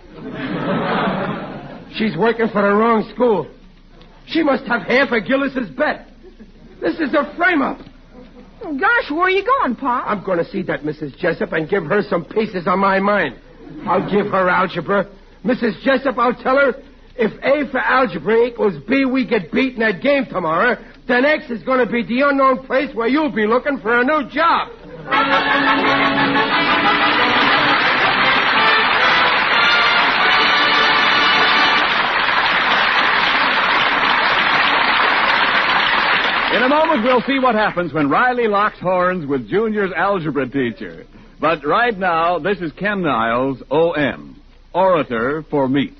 She's 1.95 2.15
working 2.17 2.47
for 2.47 2.61
the 2.61 2.73
wrong 2.73 3.09
school. 3.13 3.47
She 4.27 4.43
must 4.43 4.65
have 4.65 4.81
half 4.83 5.11
of 5.11 5.25
Gillis's 5.25 5.69
bet. 5.71 6.07
This 6.81 6.99
is 6.99 7.13
a 7.13 7.33
frame-up. 7.35 7.79
Oh, 8.63 8.77
gosh, 8.77 9.11
where 9.11 9.23
are 9.23 9.29
you 9.29 9.43
going, 9.43 9.75
Pop? 9.75 10.05
I'm 10.07 10.23
going 10.23 10.37
to 10.37 10.45
see 10.45 10.61
that 10.63 10.81
Mrs. 10.83 11.17
Jessup 11.17 11.51
and 11.53 11.69
give 11.69 11.83
her 11.85 12.01
some 12.03 12.25
pieces 12.25 12.67
on 12.67 12.79
my 12.79 12.99
mind. 12.99 13.35
I'll 13.85 14.09
give 14.09 14.27
her 14.31 14.49
algebra. 14.49 15.09
Mrs. 15.43 15.81
Jessup, 15.83 16.17
I'll 16.17 16.35
tell 16.35 16.55
her 16.57 16.73
if 17.15 17.31
A 17.43 17.69
for 17.71 17.79
algebra 17.79 18.45
equals 18.47 18.81
B, 18.87 19.05
we 19.05 19.25
get 19.25 19.51
beat 19.51 19.73
in 19.73 19.79
that 19.79 20.01
game 20.01 20.25
tomorrow, 20.25 20.77
then 21.07 21.25
X 21.25 21.49
is 21.49 21.61
going 21.63 21.85
to 21.85 21.91
be 21.91 22.03
the 22.03 22.27
unknown 22.27 22.65
place 22.65 22.93
where 22.95 23.07
you'll 23.07 23.31
be 23.31 23.45
looking 23.45 23.79
for 23.79 23.99
a 23.99 24.03
new 24.03 24.29
job. 24.29 24.69
In 36.53 36.63
a 36.63 36.69
moment, 36.69 37.03
we'll 37.03 37.21
see 37.21 37.39
what 37.39 37.55
happens 37.55 37.93
when 37.93 38.09
Riley 38.09 38.47
locks 38.47 38.79
horns 38.79 39.25
with 39.25 39.49
Junior's 39.49 39.91
algebra 39.95 40.49
teacher. 40.49 41.05
But 41.39 41.65
right 41.65 41.97
now, 41.97 42.39
this 42.39 42.59
is 42.59 42.71
Ken 42.73 43.01
Niles, 43.01 43.63
OM, 43.71 44.39
orator 44.73 45.43
for 45.49 45.67
meat. 45.67 45.93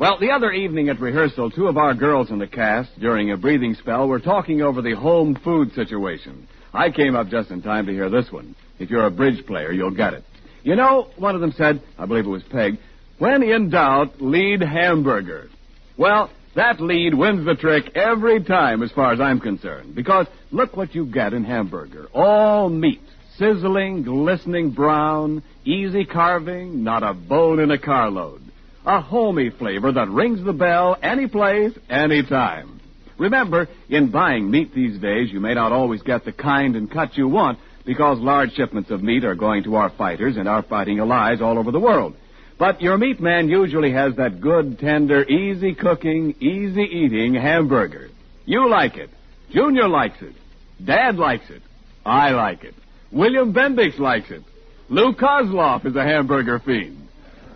Well, 0.00 0.18
the 0.18 0.30
other 0.30 0.50
evening 0.50 0.88
at 0.88 0.98
rehearsal, 0.98 1.50
two 1.50 1.66
of 1.66 1.76
our 1.76 1.92
girls 1.92 2.30
in 2.30 2.38
the 2.38 2.46
cast, 2.46 2.98
during 2.98 3.32
a 3.32 3.36
breathing 3.36 3.74
spell, 3.74 4.08
were 4.08 4.18
talking 4.18 4.62
over 4.62 4.80
the 4.80 4.94
home 4.94 5.38
food 5.44 5.74
situation. 5.74 6.48
I 6.72 6.88
came 6.88 7.14
up 7.14 7.28
just 7.28 7.50
in 7.50 7.60
time 7.60 7.84
to 7.84 7.92
hear 7.92 8.08
this 8.08 8.32
one. 8.32 8.56
If 8.78 8.88
you're 8.88 9.04
a 9.04 9.10
bridge 9.10 9.44
player, 9.46 9.72
you'll 9.72 9.94
get 9.94 10.14
it. 10.14 10.24
You 10.62 10.74
know, 10.74 11.10
one 11.18 11.34
of 11.34 11.42
them 11.42 11.52
said, 11.54 11.82
I 11.98 12.06
believe 12.06 12.24
it 12.24 12.30
was 12.30 12.42
Peg, 12.44 12.78
when 13.18 13.42
in 13.42 13.68
doubt, 13.68 14.22
lead 14.22 14.62
hamburger. 14.62 15.50
Well, 15.98 16.30
that 16.56 16.80
lead 16.80 17.12
wins 17.12 17.44
the 17.44 17.54
trick 17.54 17.94
every 17.94 18.42
time 18.42 18.82
as 18.82 18.90
far 18.92 19.12
as 19.12 19.20
I'm 19.20 19.38
concerned. 19.38 19.94
Because 19.94 20.26
look 20.50 20.78
what 20.78 20.94
you 20.94 21.04
get 21.04 21.34
in 21.34 21.44
hamburger. 21.44 22.08
All 22.14 22.70
meat. 22.70 23.02
Sizzling, 23.36 24.04
glistening 24.04 24.70
brown, 24.70 25.42
easy 25.66 26.06
carving, 26.06 26.84
not 26.84 27.02
a 27.02 27.12
bone 27.12 27.60
in 27.60 27.70
a 27.70 27.78
carload. 27.78 28.49
A 28.86 29.00
homey 29.00 29.50
flavor 29.50 29.92
that 29.92 30.08
rings 30.08 30.42
the 30.42 30.52
bell 30.52 30.96
any 31.02 31.26
place, 31.26 31.72
any 31.88 32.22
time. 32.22 32.80
Remember, 33.18 33.68
in 33.90 34.10
buying 34.10 34.50
meat 34.50 34.74
these 34.74 34.98
days, 34.98 35.30
you 35.30 35.40
may 35.40 35.52
not 35.52 35.72
always 35.72 36.00
get 36.02 36.24
the 36.24 36.32
kind 36.32 36.74
and 36.76 36.90
cut 36.90 37.18
you 37.18 37.28
want 37.28 37.58
because 37.84 38.18
large 38.18 38.54
shipments 38.54 38.90
of 38.90 39.02
meat 39.02 39.24
are 39.24 39.34
going 39.34 39.64
to 39.64 39.76
our 39.76 39.90
fighters 39.90 40.38
and 40.38 40.48
our 40.48 40.62
fighting 40.62 40.98
allies 40.98 41.42
all 41.42 41.58
over 41.58 41.70
the 41.70 41.78
world. 41.78 42.16
But 42.58 42.80
your 42.80 42.96
meat 42.96 43.20
man 43.20 43.48
usually 43.48 43.92
has 43.92 44.16
that 44.16 44.40
good, 44.40 44.78
tender, 44.78 45.24
easy 45.24 45.74
cooking, 45.74 46.34
easy 46.40 46.82
eating 46.82 47.34
hamburger. 47.34 48.08
You 48.46 48.68
like 48.68 48.96
it. 48.96 49.10
Junior 49.50 49.88
likes 49.88 50.20
it. 50.22 50.34
Dad 50.82 51.16
likes 51.16 51.48
it. 51.50 51.62
I 52.04 52.30
like 52.30 52.64
it. 52.64 52.74
William 53.12 53.52
Bendix 53.52 53.98
likes 53.98 54.30
it. 54.30 54.42
Lou 54.88 55.12
Kosloff 55.12 55.84
is 55.84 55.96
a 55.96 56.04
hamburger 56.04 56.58
fiend. 56.58 57.08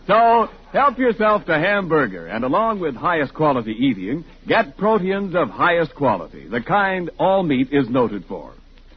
So, 0.07 0.51
help 0.75 0.99
yourself 0.99 1.47
to 1.47 1.55
hamburger, 1.55 2.27
and 2.27 2.45
along 2.45 2.81
with 2.81 2.97
highest 2.97 3.33
quality 3.33 3.71
eating, 3.71 4.25
get 4.47 4.77
proteins 4.77 5.35
of 5.37 5.49
highest 5.49 5.95
quality, 5.95 6.49
the 6.49 6.61
kind 6.61 7.11
all 7.19 7.45
meat 7.45 7.69
is 7.71 7.89
noted 7.89 8.25
for. 8.27 8.53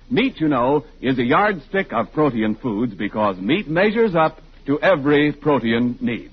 Meat, 0.09 0.39
you 0.39 0.47
know, 0.47 0.83
is 1.01 1.19
a 1.19 1.23
yardstick 1.23 1.93
of 1.93 2.11
protein 2.13 2.55
foods 2.61 2.95
because 2.95 3.37
meat 3.37 3.67
measures 3.67 4.15
up 4.15 4.41
to 4.65 4.79
every 4.81 5.31
protein 5.33 5.97
need. 6.01 6.31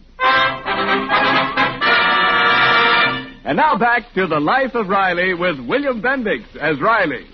And 3.46 3.58
now 3.58 3.76
back 3.76 4.14
to 4.14 4.26
the 4.26 4.40
life 4.40 4.74
of 4.74 4.88
Riley 4.88 5.34
with 5.34 5.60
William 5.60 6.00
Bendix 6.00 6.56
as 6.56 6.80
Riley. 6.80 7.26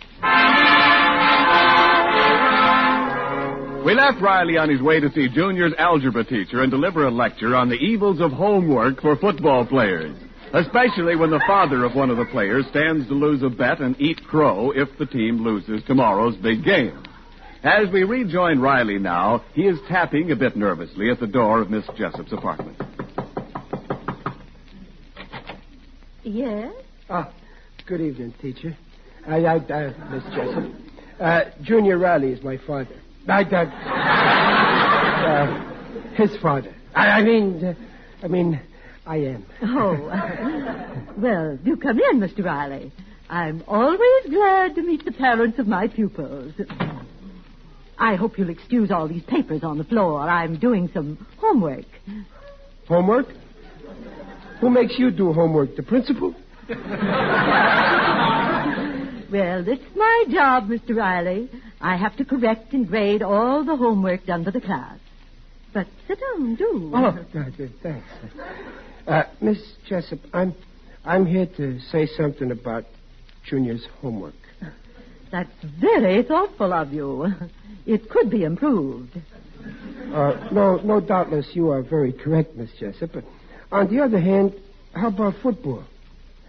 We 3.85 3.95
left 3.95 4.21
Riley 4.21 4.59
on 4.59 4.69
his 4.69 4.83
way 4.83 5.01
to 5.01 5.11
see 5.13 5.29
Junior's 5.29 5.73
algebra 5.79 6.23
teacher 6.23 6.63
and 6.63 6.71
deliver 6.71 7.07
a 7.07 7.11
lecture 7.11 7.57
on 7.57 7.71
the 7.71 7.77
evils 7.77 8.21
of 8.21 8.31
homework 8.31 9.01
for 9.01 9.17
football 9.17 9.65
players, 9.65 10.15
especially 10.53 11.17
when 11.17 11.31
the 11.31 11.43
father 11.47 11.85
of 11.85 11.95
one 11.95 12.11
of 12.11 12.19
the 12.19 12.27
players 12.27 12.67
stands 12.67 13.09
to 13.09 13.15
lose 13.15 13.43
a 13.43 13.49
bet 13.49 13.81
and 13.81 13.99
eat 13.99 14.23
crow 14.29 14.71
if 14.71 14.89
the 14.99 15.07
team 15.07 15.43
loses 15.43 15.83
tomorrow's 15.87 16.37
big 16.37 16.63
game. 16.63 17.03
As 17.63 17.91
we 17.91 18.05
rejoin 18.05 18.61
Riley 18.61 18.99
now, 18.99 19.45
he 19.55 19.63
is 19.63 19.79
tapping 19.89 20.31
a 20.31 20.37
bit 20.37 20.57
nervously 20.57 21.11
at 21.11 21.19
the 21.19 21.27
door 21.27 21.63
of 21.63 21.71
Miss 21.71 21.87
Jessup's 21.97 22.33
apartment. 22.33 22.77
Yes? 26.23 26.75
Ah, 27.09 27.33
good 27.87 28.03
evening, 28.03 28.35
teacher. 28.43 28.77
I, 29.27 29.37
I, 29.37 29.57
uh, 29.57 30.11
Miss 30.11 30.25
Jessup. 30.35 30.71
Uh, 31.19 31.41
Junior 31.63 31.97
Riley 31.97 32.33
is 32.33 32.43
my 32.45 32.59
father. 32.67 32.97
I, 33.31 33.43
uh, 33.43 33.65
uh, 35.27 36.15
his 36.15 36.37
father. 36.41 36.75
I, 36.95 37.07
I 37.09 37.23
mean, 37.23 37.65
uh, 37.65 37.75
I 38.23 38.29
mean, 38.29 38.61
I 39.07 39.17
am. 39.17 39.47
Oh. 39.63 41.13
well, 41.17 41.57
do 41.57 41.77
come 41.77 41.99
in, 41.99 42.21
Mr. 42.21 42.45
Riley. 42.45 42.93
I'm 43.29 43.63
always 43.69 44.27
glad 44.29 44.75
to 44.75 44.83
meet 44.83 45.05
the 45.05 45.13
parents 45.13 45.59
of 45.59 45.69
my 45.69 45.87
pupils. 45.87 46.53
I 47.97 48.17
hope 48.17 48.39
you'll 48.39 48.51
excuse 48.51 48.91
all 48.91 49.07
these 49.07 49.23
papers 49.23 49.63
on 49.63 49.79
the 49.79 49.85
floor. 49.85 50.21
I'm 50.21 50.59
doing 50.59 50.91
some 50.93 51.25
homework. 51.39 51.85
Homework? 52.89 53.27
Who 54.61 54.71
makes 54.71 54.99
you 54.99 55.11
do 55.11 55.33
homework? 55.33 55.77
The 55.77 55.83
principal? 55.83 56.35
Well, 59.31 59.65
it's 59.69 59.97
my 59.97 60.25
job, 60.29 60.69
Mr. 60.69 60.97
Riley. 60.97 61.49
I 61.81 61.97
have 61.97 62.17
to 62.17 62.25
correct 62.25 62.73
and 62.73 62.89
grade 62.89 63.23
all 63.23 63.65
the 63.65 63.77
homework 63.77 64.27
done 64.27 64.45
for 64.45 64.51
the 64.51 64.61
class. 64.61 64.99
But 65.73 65.87
sit 66.09 66.19
down, 66.19 66.57
do. 66.57 66.91
Oh, 66.93 67.27
God, 67.33 67.55
uh, 67.61 67.67
thanks. 67.81 68.07
Uh, 69.07 69.23
Miss 69.41 69.59
Jessup, 69.89 70.19
I'm, 70.33 70.55
I'm 71.05 71.27
here 71.27 71.47
to 71.59 71.79
say 71.93 72.07
something 72.17 72.51
about 72.51 72.87
Junior's 73.49 73.87
homework. 74.01 74.35
That's 75.31 75.51
very 75.81 76.25
thoughtful 76.25 76.73
of 76.73 76.93
you. 76.93 77.29
It 77.87 78.11
could 78.11 78.31
be 78.31 78.43
improved. 78.43 79.17
Uh, 80.13 80.49
no, 80.51 80.77
no, 80.79 81.01
doubtless 81.01 81.49
you 81.55 81.71
are 81.71 81.83
very 81.83 82.13
correct, 82.13 82.57
Miss 82.57 82.71
Jessup. 82.79 83.13
But 83.13 83.25
on 83.71 83.95
the 83.95 84.03
other 84.03 84.21
hand, 84.21 84.55
how 84.93 85.09
about 85.09 85.35
football? 85.41 85.85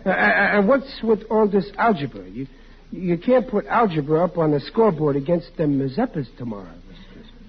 Uh, 0.04 0.10
and 0.10 0.68
what's 0.68 1.00
with 1.04 1.24
all 1.30 1.48
this 1.48 1.72
algebra? 1.78 2.28
You, 2.28 2.48
you 2.92 3.18
can't 3.18 3.48
put 3.50 3.66
algebra 3.68 4.26
up 4.26 4.38
on 4.38 4.52
the 4.52 4.60
scoreboard 4.60 5.16
against 5.16 5.56
them 5.58 5.80
Mazeppas 5.80 6.28
tomorrow. 6.38 6.74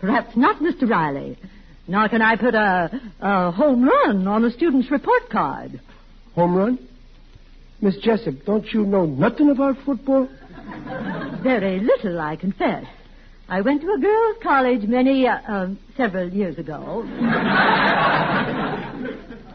Perhaps 0.00 0.37
not, 0.37 0.61
Mr. 0.61 0.88
Riley. 0.88 1.38
Nor 1.88 2.09
can 2.09 2.22
I 2.22 2.37
put 2.37 2.55
a, 2.55 3.00
a 3.20 3.50
home 3.50 3.85
run 3.85 4.26
on 4.26 4.44
a 4.44 4.50
student's 4.50 4.90
report 4.90 5.28
card. 5.31 5.81
Home 6.35 6.55
run? 6.55 6.78
Miss 7.81 7.96
Jessup, 7.96 8.44
don't 8.44 8.64
you 8.72 8.85
know 8.85 9.05
nothing 9.05 9.50
about 9.50 9.76
football? 9.85 10.28
Very 11.42 11.81
little, 11.81 12.20
I 12.20 12.37
confess. 12.37 12.85
I 13.48 13.61
went 13.61 13.83
to 13.83 13.92
a 13.92 13.98
girls' 13.98 14.37
college 14.42 14.83
many, 14.85 15.26
uh, 15.26 15.38
um, 15.46 15.78
several 15.96 16.28
years 16.33 16.57
ago. 16.59 17.02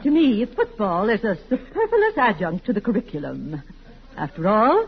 to 0.03 0.11
me, 0.11 0.45
football 0.45 1.09
is 1.09 1.23
a 1.23 1.37
superfluous 1.49 2.17
adjunct 2.17 2.65
to 2.65 2.73
the 2.73 2.81
curriculum. 2.81 3.63
After 4.17 4.47
all, 4.49 4.87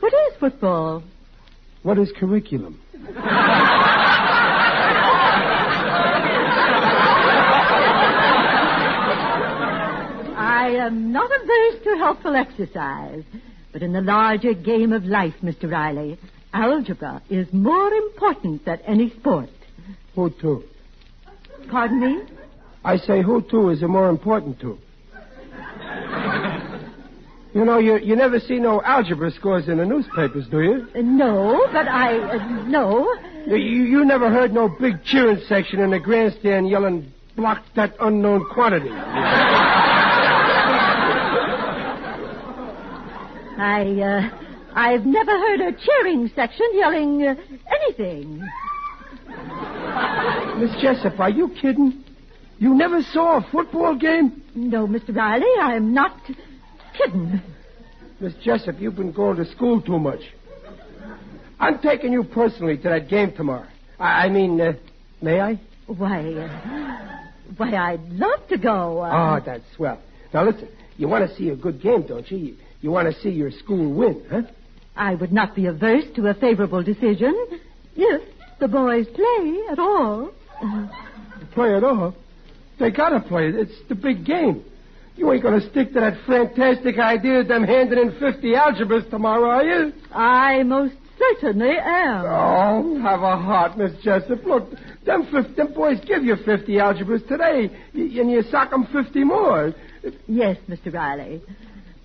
what 0.00 0.12
is 0.12 0.34
football? 0.38 1.02
What 1.82 1.98
is 1.98 2.12
curriculum? 2.18 2.80
I 10.36 10.76
am 10.80 11.12
not 11.12 11.30
averse 11.30 11.84
to 11.84 11.96
helpful 11.98 12.34
exercise, 12.36 13.24
but 13.72 13.82
in 13.82 13.92
the 13.92 14.00
larger 14.00 14.54
game 14.54 14.92
of 14.92 15.04
life, 15.04 15.34
Mr. 15.42 15.70
Riley, 15.70 16.18
algebra 16.52 17.22
is 17.30 17.46
more 17.52 17.92
important 17.92 18.64
than 18.64 18.80
any 18.86 19.10
sport. 19.10 19.50
Who 20.14 20.30
to? 20.40 20.64
Pardon 21.70 22.00
me? 22.00 22.22
I 22.84 22.96
say 22.96 23.22
who 23.22 23.42
to 23.50 23.70
is 23.70 23.80
the 23.80 23.88
more 23.88 24.08
important 24.08 24.60
to. 24.60 24.78
You 27.52 27.64
know, 27.64 27.78
you, 27.78 27.98
you 27.98 28.14
never 28.14 28.38
see 28.38 28.60
no 28.60 28.80
algebra 28.82 29.32
scores 29.32 29.68
in 29.68 29.78
the 29.78 29.84
newspapers, 29.84 30.46
do 30.48 30.60
you? 30.60 30.86
Uh, 30.94 31.00
no, 31.02 31.66
but 31.72 31.88
I. 31.88 32.16
Uh, 32.18 32.62
no. 32.66 33.12
You, 33.46 33.56
you 33.56 34.04
never 34.04 34.30
heard 34.30 34.52
no 34.52 34.68
big 34.68 35.02
cheering 35.04 35.40
section 35.48 35.80
in 35.80 35.90
the 35.90 35.98
grandstand 35.98 36.68
yelling, 36.68 37.12
block 37.34 37.64
that 37.74 37.96
unknown 37.98 38.44
quantity. 38.50 38.90
I, 43.58 43.82
uh, 44.00 44.30
I've 44.74 45.04
never 45.04 45.32
heard 45.32 45.60
a 45.60 45.72
cheering 45.72 46.30
section 46.34 46.68
yelling 46.74 47.26
uh, 47.26 47.34
anything. 47.68 48.48
Miss 50.58 50.70
Jessup, 50.80 51.18
are 51.18 51.30
you 51.30 51.48
kidding? 51.60 52.04
You 52.58 52.74
never 52.74 53.02
saw 53.02 53.38
a 53.38 53.42
football 53.50 53.96
game? 53.96 54.42
No, 54.54 54.86
Mr. 54.86 55.16
Riley, 55.16 55.50
I'm 55.60 55.92
not 55.92 56.16
Miss 58.20 58.34
Jessup, 58.42 58.78
you've 58.78 58.96
been 58.96 59.12
going 59.12 59.36
to 59.36 59.44
school 59.52 59.80
too 59.80 59.98
much. 59.98 60.20
I'm 61.58 61.78
taking 61.80 62.12
you 62.12 62.24
personally 62.24 62.76
to 62.78 62.82
that 62.84 63.08
game 63.08 63.32
tomorrow. 63.32 63.66
I, 63.98 64.26
I 64.26 64.28
mean, 64.28 64.60
uh, 64.60 64.72
may 65.20 65.40
I? 65.40 65.60
Why, 65.86 66.32
uh, 66.32 67.30
why, 67.56 67.74
I'd 67.74 68.08
love 68.10 68.46
to 68.48 68.58
go. 68.58 69.00
Uh... 69.00 69.40
Oh, 69.40 69.44
that's 69.44 69.64
swell. 69.76 70.00
Now 70.32 70.44
listen, 70.44 70.68
you 70.96 71.08
want 71.08 71.28
to 71.28 71.36
see 71.36 71.48
a 71.48 71.56
good 71.56 71.82
game, 71.82 72.06
don't 72.06 72.30
you? 72.30 72.38
You, 72.38 72.56
you 72.80 72.90
want 72.90 73.12
to 73.12 73.20
see 73.20 73.30
your 73.30 73.50
school 73.50 73.92
win, 73.92 74.24
huh? 74.30 74.42
I 74.96 75.14
would 75.14 75.32
not 75.32 75.54
be 75.54 75.66
averse 75.66 76.04
to 76.16 76.26
a 76.28 76.34
favorable 76.34 76.82
decision 76.82 77.34
if 77.96 78.22
the 78.58 78.68
boys 78.68 79.06
play 79.14 79.58
at 79.70 79.78
all. 79.78 80.30
Play 81.52 81.74
at 81.74 81.84
all? 81.84 82.14
They 82.78 82.90
gotta 82.90 83.20
play. 83.20 83.48
It's 83.48 83.72
the 83.88 83.94
big 83.94 84.24
game. 84.24 84.64
You 85.20 85.30
ain't 85.32 85.42
gonna 85.42 85.60
stick 85.60 85.92
to 85.92 86.00
that 86.00 86.16
fantastic 86.26 86.98
idea 86.98 87.40
of 87.40 87.48
them 87.48 87.62
handing 87.62 87.98
in 87.98 88.12
50 88.18 88.54
algebras 88.54 89.10
tomorrow, 89.10 89.50
are 89.50 89.62
you? 89.62 89.92
I 90.10 90.62
most 90.62 90.94
certainly 91.18 91.76
am. 91.76 92.24
Oh, 92.24 92.98
have 93.02 93.20
a 93.20 93.36
heart, 93.36 93.76
Miss 93.76 93.92
Jessup. 94.02 94.42
Look, 94.46 94.70
them, 95.04 95.26
50, 95.30 95.52
them 95.52 95.74
boys 95.74 96.00
give 96.06 96.24
you 96.24 96.36
50 96.36 96.72
algebras 96.78 97.28
today, 97.28 97.68
and 97.92 98.30
you 98.30 98.42
sock 98.44 98.72
'em 98.72 98.86
50 98.86 99.22
more. 99.24 99.74
Yes, 100.26 100.56
Mr. 100.70 100.90
Riley. 100.90 101.42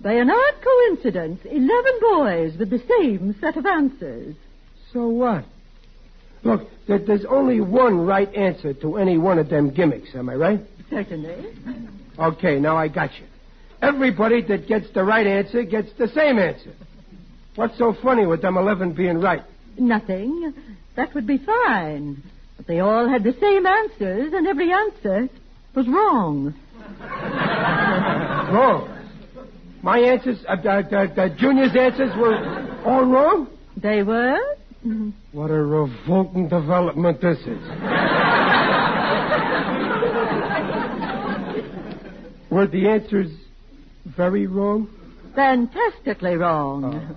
By 0.02 0.12
an 0.12 0.28
odd 0.30 0.54
coincidence, 0.62 1.40
11 1.46 1.92
boys 2.02 2.58
with 2.58 2.68
the 2.68 2.82
same 2.98 3.34
set 3.40 3.56
of 3.56 3.64
answers. 3.64 4.36
So 4.92 5.08
what? 5.08 5.46
Look, 6.42 6.68
there, 6.86 6.98
there's 6.98 7.24
only 7.24 7.62
one 7.62 8.04
right 8.04 8.32
answer 8.34 8.74
to 8.74 8.98
any 8.98 9.16
one 9.16 9.38
of 9.38 9.48
them 9.48 9.70
gimmicks, 9.70 10.14
am 10.14 10.28
I 10.28 10.34
right? 10.34 10.60
Certainly. 10.90 11.46
Okay, 12.18 12.58
now 12.58 12.76
I 12.76 12.88
got 12.88 13.10
you. 13.18 13.26
Everybody 13.82 14.42
that 14.42 14.66
gets 14.66 14.86
the 14.94 15.04
right 15.04 15.26
answer 15.26 15.62
gets 15.62 15.88
the 15.98 16.08
same 16.08 16.38
answer. 16.38 16.72
What's 17.56 17.76
so 17.78 17.94
funny 18.02 18.26
with 18.26 18.42
them 18.42 18.56
11 18.56 18.92
being 18.94 19.20
right? 19.20 19.42
Nothing. 19.78 20.54
That 20.96 21.14
would 21.14 21.26
be 21.26 21.38
fine. 21.38 22.22
But 22.56 22.66
they 22.66 22.80
all 22.80 23.08
had 23.08 23.22
the 23.22 23.34
same 23.38 23.66
answers, 23.66 24.32
and 24.32 24.46
every 24.46 24.72
answer 24.72 25.28
was 25.74 25.86
wrong. 25.88 26.54
Wrong. 28.52 28.92
My 29.82 29.98
answers, 29.98 30.38
uh, 30.48 30.56
uh, 30.64 30.82
uh, 30.90 31.20
uh, 31.20 31.28
Junior's 31.36 31.76
answers 31.76 32.16
were 32.16 32.82
all 32.84 33.04
wrong? 33.04 33.48
They 33.76 34.02
were? 34.02 34.38
What 35.32 35.50
a 35.50 35.54
revolting 35.54 36.48
development 36.48 37.20
this 37.20 37.38
is. 37.38 38.15
Were 42.50 42.66
the 42.66 42.88
answers 42.88 43.30
very 44.04 44.46
wrong? 44.46 44.88
Fantastically 45.34 46.36
wrong. 46.36 46.84
Oh. 46.84 47.16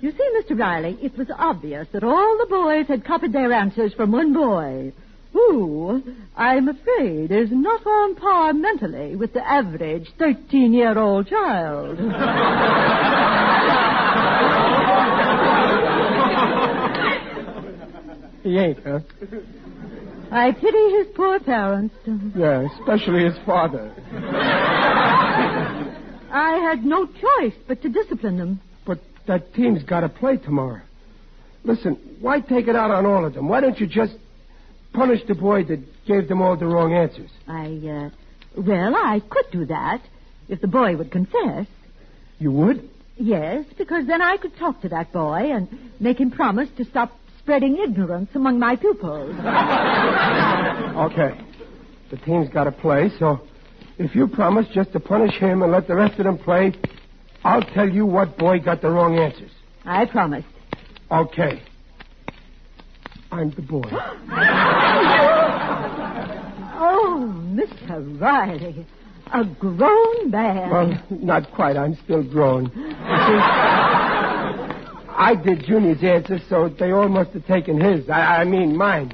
You 0.00 0.12
see, 0.12 0.30
Mr. 0.38 0.58
Riley, 0.58 0.98
it 1.02 1.16
was 1.16 1.28
obvious 1.36 1.88
that 1.92 2.04
all 2.04 2.38
the 2.38 2.46
boys 2.46 2.86
had 2.88 3.04
copied 3.04 3.32
their 3.32 3.52
answers 3.52 3.94
from 3.94 4.12
one 4.12 4.32
boy, 4.34 4.92
who, 5.32 6.02
I'm 6.36 6.68
afraid, 6.68 7.32
is 7.32 7.48
not 7.50 7.86
on 7.86 8.14
par 8.14 8.52
mentally 8.52 9.16
with 9.16 9.32
the 9.32 9.44
average 9.46 10.08
13 10.18 10.72
year 10.72 10.98
old 10.98 11.26
child. 11.28 11.98
He 18.44 18.58
ain't, 18.58 18.78
huh? 18.84 19.00
I 20.30 20.52
pity 20.52 20.90
his 20.98 21.06
poor 21.14 21.40
parents. 21.40 21.94
Yeah, 22.36 22.66
especially 22.80 23.24
his 23.24 23.36
father. 23.44 23.92
I 26.30 26.56
had 26.68 26.84
no 26.84 27.06
choice 27.06 27.54
but 27.68 27.80
to 27.82 27.88
discipline 27.88 28.38
them. 28.38 28.60
But 28.84 29.00
that 29.26 29.54
team's 29.54 29.82
got 29.84 30.00
to 30.00 30.08
play 30.08 30.36
tomorrow. 30.36 30.82
Listen, 31.64 31.96
why 32.20 32.40
take 32.40 32.68
it 32.68 32.76
out 32.76 32.90
on 32.90 33.06
all 33.06 33.24
of 33.24 33.34
them? 33.34 33.48
Why 33.48 33.60
don't 33.60 33.78
you 33.78 33.86
just 33.86 34.14
punish 34.92 35.20
the 35.26 35.34
boy 35.34 35.64
that 35.64 35.80
gave 36.06 36.28
them 36.28 36.42
all 36.42 36.56
the 36.56 36.66
wrong 36.66 36.92
answers? 36.92 37.30
I, 37.48 37.66
uh, 37.88 38.10
well, 38.60 38.94
I 38.94 39.20
could 39.28 39.46
do 39.50 39.64
that 39.66 40.02
if 40.48 40.60
the 40.60 40.68
boy 40.68 40.96
would 40.96 41.10
confess. 41.10 41.66
You 42.38 42.52
would? 42.52 42.88
Yes, 43.16 43.64
because 43.78 44.06
then 44.06 44.20
I 44.20 44.36
could 44.36 44.56
talk 44.58 44.82
to 44.82 44.88
that 44.90 45.12
boy 45.12 45.52
and 45.52 45.68
make 46.00 46.18
him 46.18 46.30
promise 46.30 46.68
to 46.76 46.84
stop 46.84 47.12
spreading 47.44 47.76
ignorance 47.76 48.30
among 48.34 48.58
my 48.58 48.74
pupils. 48.76 49.36
Okay. 50.94 51.36
The 52.10 52.16
team's 52.18 52.48
got 52.50 52.64
to 52.64 52.72
play, 52.72 53.10
so 53.18 53.40
if 53.98 54.14
you 54.14 54.28
promise 54.28 54.66
just 54.72 54.92
to 54.92 55.00
punish 55.00 55.34
him 55.40 55.62
and 55.62 55.72
let 55.72 55.88
the 55.88 55.94
rest 55.96 56.18
of 56.20 56.24
them 56.24 56.38
play, 56.38 56.72
I'll 57.42 57.62
tell 57.64 57.88
you 57.88 58.06
what 58.06 58.38
boy 58.38 58.60
got 58.60 58.80
the 58.80 58.90
wrong 58.90 59.18
answers. 59.18 59.50
I 59.84 60.06
promise. 60.06 60.44
Okay. 61.10 61.62
I'm 63.32 63.50
the 63.50 63.62
boy. 63.62 63.82
Oh, 66.76 67.32
Mr. 67.54 68.20
Riley, 68.20 68.84
a 69.32 69.44
grown 69.44 70.30
man. 70.30 70.70
Well, 70.70 71.02
not 71.10 71.50
quite. 71.52 71.76
I'm 71.76 71.96
still 72.04 72.22
grown. 72.22 72.66
I 75.16 75.34
did 75.34 75.64
Junior's 75.64 76.02
answers, 76.02 76.42
so 76.48 76.68
they 76.68 76.90
all 76.92 77.08
must 77.08 77.30
have 77.30 77.46
taken 77.46 77.80
his. 77.80 78.08
I, 78.10 78.40
I 78.40 78.44
mean, 78.44 78.76
mine. 78.76 79.12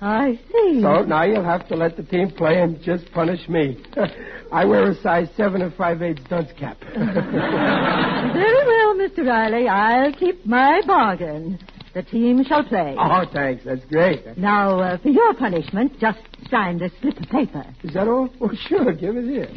I 0.00 0.38
see. 0.52 0.80
So 0.82 1.02
now 1.04 1.22
you'll 1.22 1.44
have 1.44 1.66
to 1.68 1.76
let 1.76 1.96
the 1.96 2.02
team 2.02 2.30
play 2.30 2.60
and 2.60 2.80
just 2.82 3.10
punish 3.12 3.48
me. 3.48 3.82
I 4.52 4.64
wear 4.64 4.90
a 4.90 4.94
size 5.00 5.28
seven 5.36 5.62
and 5.62 5.72
five 5.74 6.02
eighths 6.02 6.22
dunce 6.28 6.50
cap. 6.58 6.78
Very 6.94 8.66
well, 8.66 8.94
Mr. 8.96 9.26
Riley. 9.26 9.68
I'll 9.68 10.12
keep 10.12 10.44
my 10.44 10.82
bargain. 10.86 11.58
The 11.94 12.02
team 12.02 12.44
shall 12.44 12.62
play. 12.64 12.94
oh, 12.98 13.24
thanks. 13.32 13.64
That's 13.64 13.84
great. 13.86 14.36
Now, 14.36 14.80
uh, 14.80 14.98
for 14.98 15.08
your 15.08 15.32
punishment, 15.34 15.98
just 15.98 16.18
sign 16.50 16.78
this 16.78 16.92
slip 17.00 17.16
of 17.18 17.28
paper. 17.30 17.64
Is 17.82 17.94
that 17.94 18.06
all? 18.06 18.28
Oh, 18.40 18.50
sure. 18.68 18.92
Give 18.92 19.16
it 19.16 19.24
here. 19.24 19.48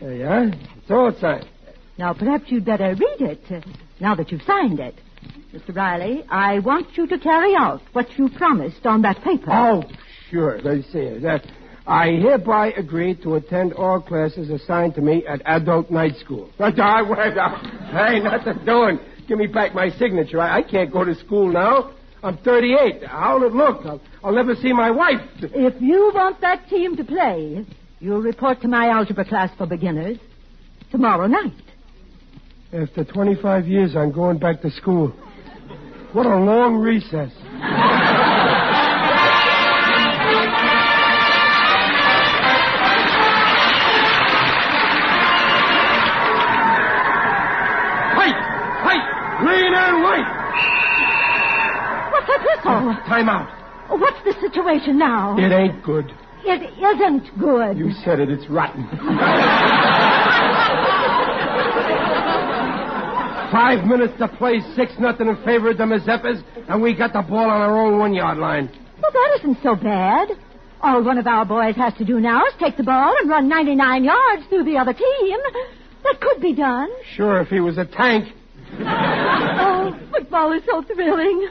There 0.00 0.14
you 0.14 0.26
are. 0.26 0.44
It's 0.44 0.90
all 0.90 1.12
signed. 1.20 1.48
Now, 1.98 2.14
perhaps 2.14 2.44
you'd 2.46 2.64
better 2.64 2.94
read 2.94 3.20
it, 3.20 3.64
now 4.00 4.14
that 4.14 4.30
you've 4.32 4.42
signed 4.42 4.80
it. 4.80 4.94
Mr. 5.52 5.74
Riley, 5.74 6.24
I 6.30 6.60
want 6.60 6.96
you 6.96 7.06
to 7.08 7.18
carry 7.18 7.54
out 7.54 7.82
what 7.92 8.06
you 8.16 8.28
promised 8.30 8.86
on 8.86 9.02
that 9.02 9.22
paper. 9.22 9.50
Oh, 9.50 9.82
sure. 10.30 10.60
Let's 10.62 10.90
see 10.92 10.98
it. 11.00 11.22
That 11.22 11.44
I 11.86 12.12
hereby 12.12 12.68
agree 12.76 13.16
to 13.16 13.34
attend 13.34 13.72
all 13.72 14.00
classes 14.00 14.48
assigned 14.48 14.94
to 14.94 15.00
me 15.00 15.24
at 15.26 15.42
adult 15.44 15.90
night 15.90 16.16
school. 16.16 16.50
Right, 16.58 16.78
I, 16.78 17.02
wait, 17.02 17.36
I, 17.36 18.10
hey, 18.10 18.20
nothing 18.20 18.64
doing. 18.64 18.98
Give 19.26 19.38
me 19.38 19.48
back 19.48 19.74
my 19.74 19.90
signature. 19.90 20.40
I, 20.40 20.58
I 20.58 20.62
can't 20.62 20.92
go 20.92 21.04
to 21.04 21.14
school 21.16 21.50
now. 21.50 21.92
I'm 22.22 22.36
38. 22.38 23.04
How'll 23.04 23.42
it 23.44 23.52
look? 23.52 23.84
I'll, 23.84 24.00
I'll 24.22 24.34
never 24.34 24.54
see 24.54 24.72
my 24.72 24.90
wife. 24.90 25.20
If 25.40 25.80
you 25.80 26.12
want 26.14 26.40
that 26.42 26.68
team 26.68 26.96
to 26.96 27.04
play, 27.04 27.64
you'll 27.98 28.22
report 28.22 28.60
to 28.62 28.68
my 28.68 28.88
algebra 28.88 29.24
class 29.24 29.50
for 29.56 29.66
beginners 29.66 30.18
tomorrow 30.90 31.26
night. 31.26 31.52
After 32.72 33.02
25 33.02 33.66
years, 33.66 33.96
I'm 33.96 34.12
going 34.12 34.38
back 34.38 34.62
to 34.62 34.70
school. 34.70 35.08
What 36.12 36.26
a 36.26 36.36
long 36.36 36.76
recess. 36.76 37.32
White! 48.14 48.38
White! 48.86 49.06
Green 49.40 49.74
and 49.74 50.02
white! 50.04 50.30
What's 52.12 52.26
that 52.28 52.40
whistle? 52.40 52.70
Oh, 52.70 53.08
time 53.08 53.28
out. 53.28 53.48
Oh, 53.90 53.96
what's 53.96 54.22
the 54.24 54.34
situation 54.40 54.96
now? 54.96 55.36
It 55.36 55.50
ain't 55.50 55.82
good. 55.82 56.12
It 56.44 56.62
isn't 56.78 57.36
good. 57.36 57.76
You 57.76 57.90
said 58.04 58.20
it. 58.20 58.30
It's 58.30 58.48
rotten. 58.48 58.86
Five 63.50 63.84
minutes 63.84 64.12
to 64.18 64.28
play, 64.28 64.60
six 64.76 64.92
nothing 65.00 65.28
in 65.28 65.36
favor 65.44 65.70
of 65.70 65.78
the 65.78 65.84
Mazeppas, 65.84 66.42
and 66.68 66.80
we 66.80 66.94
got 66.94 67.12
the 67.12 67.22
ball 67.22 67.50
on 67.50 67.60
our 67.60 67.76
own 67.84 67.98
one 67.98 68.14
yard 68.14 68.38
line. 68.38 68.70
Well, 69.02 69.10
that 69.12 69.38
isn't 69.40 69.58
so 69.62 69.74
bad. 69.74 70.28
All 70.82 71.02
one 71.02 71.18
of 71.18 71.26
our 71.26 71.44
boys 71.44 71.74
has 71.76 71.92
to 71.94 72.04
do 72.04 72.20
now 72.20 72.44
is 72.46 72.54
take 72.60 72.76
the 72.76 72.84
ball 72.84 73.14
and 73.20 73.28
run 73.28 73.48
99 73.48 74.04
yards 74.04 74.46
through 74.48 74.64
the 74.64 74.76
other 74.78 74.92
team. 74.92 75.38
That 76.04 76.20
could 76.20 76.40
be 76.40 76.54
done. 76.54 76.88
Sure, 77.16 77.40
if 77.40 77.48
he 77.48 77.60
was 77.60 77.76
a 77.78 77.84
tank. 77.86 78.26
Oh, 79.62 79.98
football 80.12 80.52
is 80.52 80.62
so 80.64 80.82
thrilling. 80.82 81.48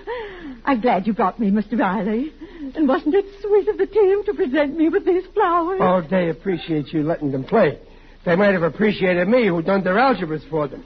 I'm 0.65 0.81
glad 0.81 1.05
you 1.05 1.13
brought 1.13 1.39
me, 1.39 1.51
Mr. 1.51 1.77
Riley. 1.79 2.31
And 2.75 2.87
wasn't 2.87 3.13
it 3.15 3.25
sweet 3.41 3.67
of 3.67 3.77
the 3.77 3.85
team 3.85 4.23
to 4.25 4.33
present 4.33 4.75
me 4.77 4.89
with 4.89 5.05
these 5.05 5.23
flowers? 5.33 5.79
Oh, 5.81 6.01
they 6.09 6.29
appreciate 6.29 6.87
you 6.93 7.03
letting 7.03 7.31
them 7.31 7.43
play. 7.43 7.79
They 8.25 8.35
might 8.35 8.53
have 8.53 8.63
appreciated 8.63 9.27
me 9.27 9.47
who 9.47 9.61
done 9.61 9.83
their 9.83 9.95
algebras 9.95 10.47
for 10.49 10.67
them. 10.67 10.83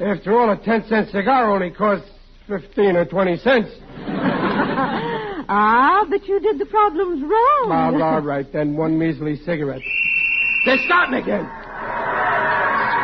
After 0.00 0.38
all, 0.38 0.50
a 0.50 0.56
ten 0.56 0.84
cent 0.88 1.10
cigar 1.10 1.50
only 1.50 1.70
costs 1.70 2.08
fifteen 2.48 2.96
or 2.96 3.04
twenty 3.04 3.36
cents. 3.36 3.70
ah, 5.48 6.06
but 6.08 6.26
you 6.26 6.40
did 6.40 6.58
the 6.58 6.66
problems 6.66 7.22
wrong. 7.22 7.66
Well, 7.68 8.02
all 8.02 8.20
right, 8.20 8.50
then 8.52 8.76
one 8.76 8.98
measly 8.98 9.36
cigarette. 9.44 9.82
They're 10.64 10.78
starting 10.86 11.14
again. 11.14 11.44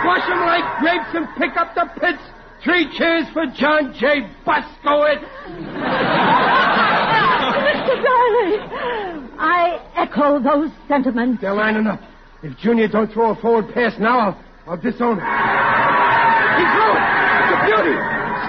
Squash 0.01 0.31
'em 0.31 0.41
like 0.47 0.79
grapes 0.81 1.15
and 1.15 1.27
pick 1.37 1.57
up 1.57 1.75
the 1.75 1.87
pits. 2.01 2.23
Three 2.63 2.89
cheers 2.97 3.29
for 3.33 3.47
John 3.47 3.93
J. 3.99 4.27
Buskowitz. 4.47 5.25
Mr. 7.69 8.03
Riley, 8.03 8.59
I 9.39 9.81
echo 9.97 10.41
those 10.41 10.71
sentiments. 10.89 11.41
They're 11.41 11.55
lining 11.55 11.87
up. 11.87 12.01
If 12.43 12.57
Junior 12.59 12.87
don't 12.87 13.11
throw 13.13 13.31
a 13.33 13.37
forward 13.37 13.75
pass 13.75 13.99
now, 13.99 14.19
I'll, 14.31 14.37
I'll 14.67 14.77
disown 14.79 15.19
him. 15.19 15.27
He's 15.27 16.71
through 16.71 16.95
it. 16.95 17.03
It's 17.03 17.51
a 17.51 17.59
beauty. 17.67 17.97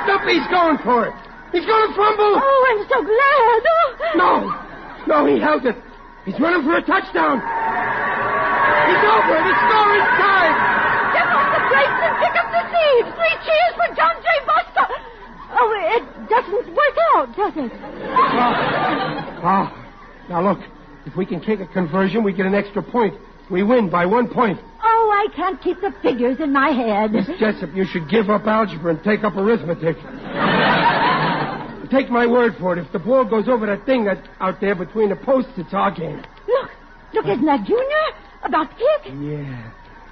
Stumpy's 0.06 0.48
going 0.54 0.78
for 0.86 1.10
it. 1.10 1.16
He's 1.50 1.66
going 1.66 1.90
to 1.90 1.94
fumble. 1.98 2.38
Oh, 2.38 2.62
I'm 2.70 2.86
so 2.86 3.02
glad. 3.02 3.62
Oh. 3.66 3.90
No. 4.14 4.32
No, 5.10 5.26
he 5.26 5.42
held 5.42 5.66
it. 5.66 5.74
He's 6.26 6.38
running 6.40 6.62
for 6.62 6.78
a 6.78 6.86
touchdown. 6.86 7.42
It's 7.42 9.06
over. 9.10 9.38
The 9.42 9.56
score 9.58 9.92
is 9.98 10.06
tied. 10.22 10.54
Give 11.18 11.26
up 11.34 11.50
the 11.50 11.62
plates 11.74 12.00
and 12.06 12.14
pick 12.22 12.36
up 12.38 12.50
the 12.54 12.64
seeds. 12.70 13.10
Three 13.18 13.38
cheers 13.42 13.74
for 13.74 13.90
John 13.98 14.16
J. 14.22 14.30
Buster. 14.46 14.86
Oh, 15.58 15.70
it 15.98 16.06
doesn't 16.30 16.66
work 16.78 16.98
out, 17.18 17.34
does 17.34 17.54
it? 17.58 17.72
Ah, 19.42 19.74
now 20.30 20.46
look. 20.46 20.62
If 21.08 21.16
we 21.16 21.26
can 21.26 21.42
kick 21.42 21.60
a 21.60 21.66
conversion, 21.66 22.24
we 22.24 22.34
get 22.34 22.46
an 22.46 22.54
extra 22.54 22.84
point. 22.84 23.16
We 23.50 23.64
win 23.64 23.90
by 23.90 24.06
one 24.06 24.28
point. 24.30 24.60
Oh, 24.84 25.12
I 25.12 25.28
can't 25.36 25.62
keep 25.62 25.82
the 25.82 25.94
figures 26.02 26.40
in 26.40 26.54
my 26.54 26.70
head. 26.70 27.12
Miss 27.12 27.28
Jessup, 27.40 27.74
you 27.76 27.86
should 27.86 28.08
give 28.10 28.30
up 28.30 28.46
algebra 28.46 28.94
and 28.94 29.04
take 29.04 29.24
up 29.24 29.36
arithmetic. 29.36 29.98
take 31.90 32.10
my 32.10 32.28
word 32.28 32.56
for 32.60 32.78
it. 32.78 32.80
If 32.86 32.92
the 32.92 33.00
ball 33.00 33.26
goes 33.26 33.48
over 33.50 33.66
that 33.66 33.86
thing 33.86 34.08
out 34.40 34.62
there 34.62 34.76
between 34.76 35.10
the 35.10 35.16
posts, 35.16 35.52
it's 35.58 35.74
our 35.74 35.92
game. 35.92 36.22
Look, 36.48 36.70
look, 37.14 37.26
isn't 37.26 37.46
that 37.46 37.66
Junior? 37.66 38.14
About 38.44 38.70
to 38.70 38.76
kick? 38.76 39.14
Yeah. 39.20 39.72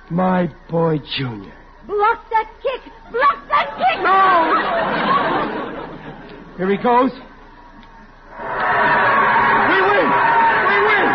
My 0.09 0.49
boy, 0.69 0.97
Junior. 1.17 1.53
Block 1.85 2.29
that 2.31 2.49
kick! 2.61 2.81
Block 3.11 3.47
that 3.47 3.77
kick! 3.77 4.01
No! 4.03 4.57
Here 6.57 6.69
he 6.69 6.77
goes. 6.77 7.11
We 9.67 9.81
win! 9.87 10.07
We 10.67 10.75
win! 10.83 11.07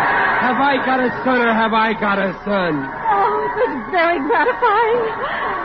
Have 0.53 0.61
I 0.61 0.85
got 0.85 0.99
a 0.99 1.09
son 1.25 1.41
or 1.41 1.51
have 1.51 1.73
I 1.73 1.93
got 1.93 2.19
a 2.19 2.31
son? 2.45 2.77
Oh, 2.77 3.49
it 3.57 3.69
was 3.73 3.89
very 3.89 4.19
gratifying. 4.19 5.01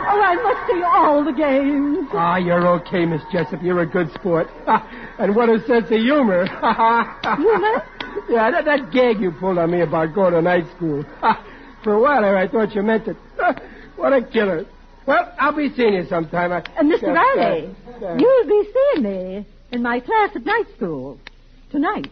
Oh, 0.09 0.19
I 0.19 0.35
must 0.41 0.65
see 0.65 0.81
all 0.81 1.23
the 1.23 1.31
games. 1.31 2.09
Ah, 2.11 2.37
you're 2.37 2.67
okay, 2.81 3.05
Miss 3.05 3.21
Jessup. 3.31 3.61
You're 3.61 3.81
a 3.81 3.85
good 3.85 4.11
sport. 4.15 4.47
and 5.19 5.35
what 5.35 5.47
a 5.47 5.59
sense 5.67 5.85
of 5.91 5.99
humor. 5.99 6.47
Humor? 7.23 7.83
yeah, 8.31 8.49
that, 8.49 8.65
that 8.65 8.91
gag 8.91 9.21
you 9.21 9.31
pulled 9.31 9.59
on 9.59 9.69
me 9.69 9.81
about 9.81 10.15
going 10.15 10.33
to 10.33 10.41
night 10.41 10.65
school. 10.75 11.05
For 11.83 11.93
a 11.93 12.01
while 12.01 12.23
there, 12.23 12.35
I 12.35 12.47
thought 12.47 12.73
you 12.73 12.81
meant 12.81 13.07
it. 13.07 13.17
what 13.95 14.11
a 14.11 14.23
killer. 14.23 14.65
Well, 15.05 15.31
I'll 15.39 15.55
be 15.55 15.71
seeing 15.75 15.93
you 15.93 16.07
sometime. 16.07 16.51
I, 16.51 16.63
And 16.79 16.91
Mr. 16.91 17.09
uh, 17.09 17.11
Riley, 17.11 17.75
uh, 18.01 18.05
uh, 18.07 18.17
you'll 18.17 18.47
be 18.47 18.71
seeing 18.73 19.03
me 19.03 19.45
in 19.71 19.83
my 19.83 19.99
class 19.99 20.31
at 20.35 20.43
night 20.45 20.65
school 20.75 21.19
tonight. 21.69 22.09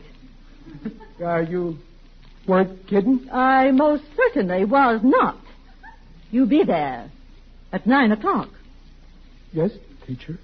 Are 1.24 1.42
you 1.42 1.80
weren't 2.48 2.88
kidding? 2.88 3.30
I 3.32 3.72
most 3.72 4.04
certainly 4.16 4.66
was 4.66 5.02
not. 5.04 5.38
You 6.32 6.46
be 6.46 6.64
there 6.64 7.12
at 7.72 7.86
nine 7.86 8.12
o'clock. 8.12 8.50
Yes, 9.54 9.72
teacher. 10.06 10.40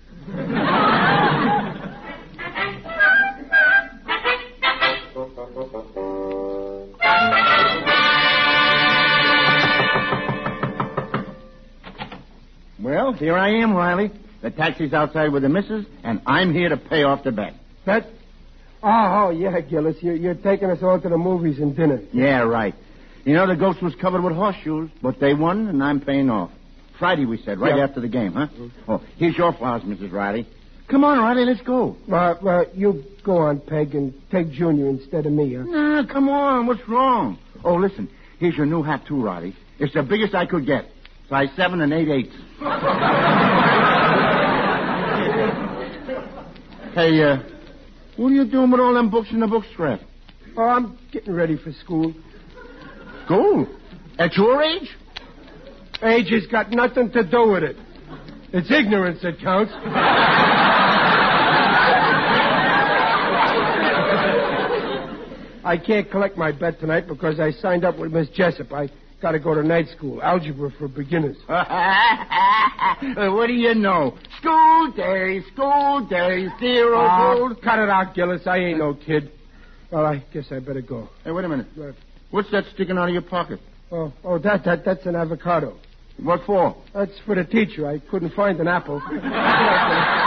Well, 12.79 13.13
here 13.13 13.37
I 13.37 13.49
am, 13.61 13.73
Riley. 13.73 14.11
The 14.41 14.51
taxi's 14.51 14.93
outside 14.93 15.31
with 15.31 15.43
the 15.43 15.49
missus, 15.49 15.85
and 16.03 16.21
I'm 16.25 16.53
here 16.53 16.69
to 16.69 16.77
pay 16.77 17.03
off 17.03 17.23
the 17.23 17.31
bet. 17.31 17.53
That. 17.85 18.07
Oh, 18.83 19.25
oh, 19.27 19.29
yeah, 19.29 19.59
Gillis. 19.61 19.95
You're, 20.01 20.15
you're 20.15 20.35
taking 20.35 20.69
us 20.69 20.79
all 20.83 20.99
to 20.99 21.07
the 21.09 21.17
movies 21.17 21.59
and 21.59 21.75
dinner. 21.75 22.01
Yeah, 22.11 22.39
right. 22.41 22.75
You 23.23 23.33
know, 23.33 23.47
the 23.47 23.55
ghost 23.55 23.81
was 23.81 23.95
covered 23.95 24.21
with 24.21 24.33
horseshoes, 24.33 24.89
but 25.01 25.19
they 25.21 25.33
won, 25.33 25.67
and 25.69 25.81
I'm 25.81 26.01
paying 26.01 26.29
off. 26.29 26.51
Friday, 26.99 27.25
we 27.25 27.37
said, 27.43 27.59
right 27.59 27.77
Yeah. 27.77 27.83
after 27.85 28.01
the 28.01 28.09
game, 28.09 28.33
huh? 28.33 28.47
Oh, 28.87 29.01
here's 29.17 29.37
your 29.37 29.53
flowers, 29.53 29.83
Mrs. 29.83 30.11
Riley. 30.11 30.45
Come 30.89 31.05
on, 31.05 31.17
Riley, 31.19 31.45
let's 31.45 31.61
go. 31.61 31.95
Uh, 32.11 32.15
uh, 32.15 32.65
you 32.73 33.03
go 33.23 33.37
on, 33.37 33.61
Peg, 33.61 33.95
and 33.95 34.13
take 34.29 34.51
Junior 34.51 34.89
instead 34.89 35.25
of 35.25 35.31
me, 35.31 35.55
huh? 35.55 35.63
Nah, 35.63 36.05
come 36.11 36.27
on. 36.27 36.67
What's 36.67 36.85
wrong? 36.89 37.39
Oh, 37.63 37.75
listen. 37.75 38.09
Here's 38.39 38.57
your 38.57 38.65
new 38.65 38.83
hat, 38.83 39.05
too, 39.07 39.23
Riley. 39.23 39.55
It's 39.79 39.93
the 39.93 40.03
biggest 40.03 40.35
I 40.35 40.45
could 40.45 40.65
get. 40.65 40.85
Size 41.29 41.47
seven 41.55 41.79
and 41.79 41.93
eight 41.93 42.09
eighths. 42.09 42.35
hey, 46.93 47.23
uh, 47.23 47.37
what 48.17 48.27
are 48.27 48.31
you 48.31 48.49
doing 48.49 48.71
with 48.71 48.79
all 48.79 48.93
them 48.93 49.09
books 49.09 49.29
in 49.31 49.39
the 49.39 49.47
bookstrap? 49.47 50.01
Oh, 50.55 50.63
I'm 50.63 50.97
getting 51.11 51.33
ready 51.33 51.57
for 51.57 51.71
school. 51.73 52.13
School? 53.25 53.67
At 54.19 54.35
your 54.35 54.61
age? 54.61 54.89
Age 56.03 56.29
has 56.29 56.45
got 56.47 56.71
nothing 56.71 57.11
to 57.11 57.23
do 57.23 57.49
with 57.49 57.63
it. 57.63 57.75
It's 58.51 58.69
ignorance 58.69 59.21
that 59.23 59.39
counts. 59.39 59.71
I 65.65 65.77
can't 65.77 66.11
collect 66.11 66.37
my 66.37 66.51
bet 66.51 66.79
tonight 66.79 67.07
because 67.07 67.39
I 67.39 67.51
signed 67.51 67.85
up 67.85 67.97
with 67.97 68.11
Miss 68.11 68.27
Jessup. 68.29 68.71
I 68.73 68.89
got 69.23 69.31
to 69.31 69.39
go 69.39 69.55
to 69.55 69.63
night 69.63 69.87
school, 69.97 70.21
algebra 70.21 70.69
for 70.77 70.87
beginners. 70.87 71.37
What 73.15 73.47
do 73.47 73.53
you 73.53 73.73
know? 73.73 74.17
School 74.39 74.91
days, 74.95 75.43
school 75.53 76.05
days, 76.09 76.49
zero 76.59 76.97
Ah, 76.99 77.33
gold. 77.35 77.61
cut 77.63 77.79
it 77.79 77.89
out, 77.89 78.13
Gillis. 78.13 78.45
I 78.45 78.57
ain't 78.57 78.79
no 78.79 78.93
kid. 78.93 79.31
Well, 79.91 80.05
I 80.05 80.23
guess 80.33 80.45
I 80.51 80.59
better 80.59 80.81
go. 80.81 81.09
Hey, 81.23 81.31
wait 81.31 81.45
a 81.45 81.49
minute. 81.49 81.67
What? 81.75 81.95
What's 82.31 82.51
that 82.51 82.65
sticking 82.73 82.97
out 82.97 83.07
of 83.07 83.13
your 83.13 83.21
pocket? 83.23 83.59
Oh, 83.91 84.11
oh, 84.23 84.37
that, 84.39 84.63
that, 84.65 84.83
that's 84.85 85.05
an 85.05 85.15
avocado. 85.15 85.77
What 86.21 86.41
for? 86.45 86.75
That's 86.93 87.11
for 87.25 87.35
the 87.35 87.43
teacher. 87.45 87.87
I 87.87 87.99
couldn't 87.99 88.33
find 88.33 88.59
an 88.59 88.67
apple. 88.67 89.01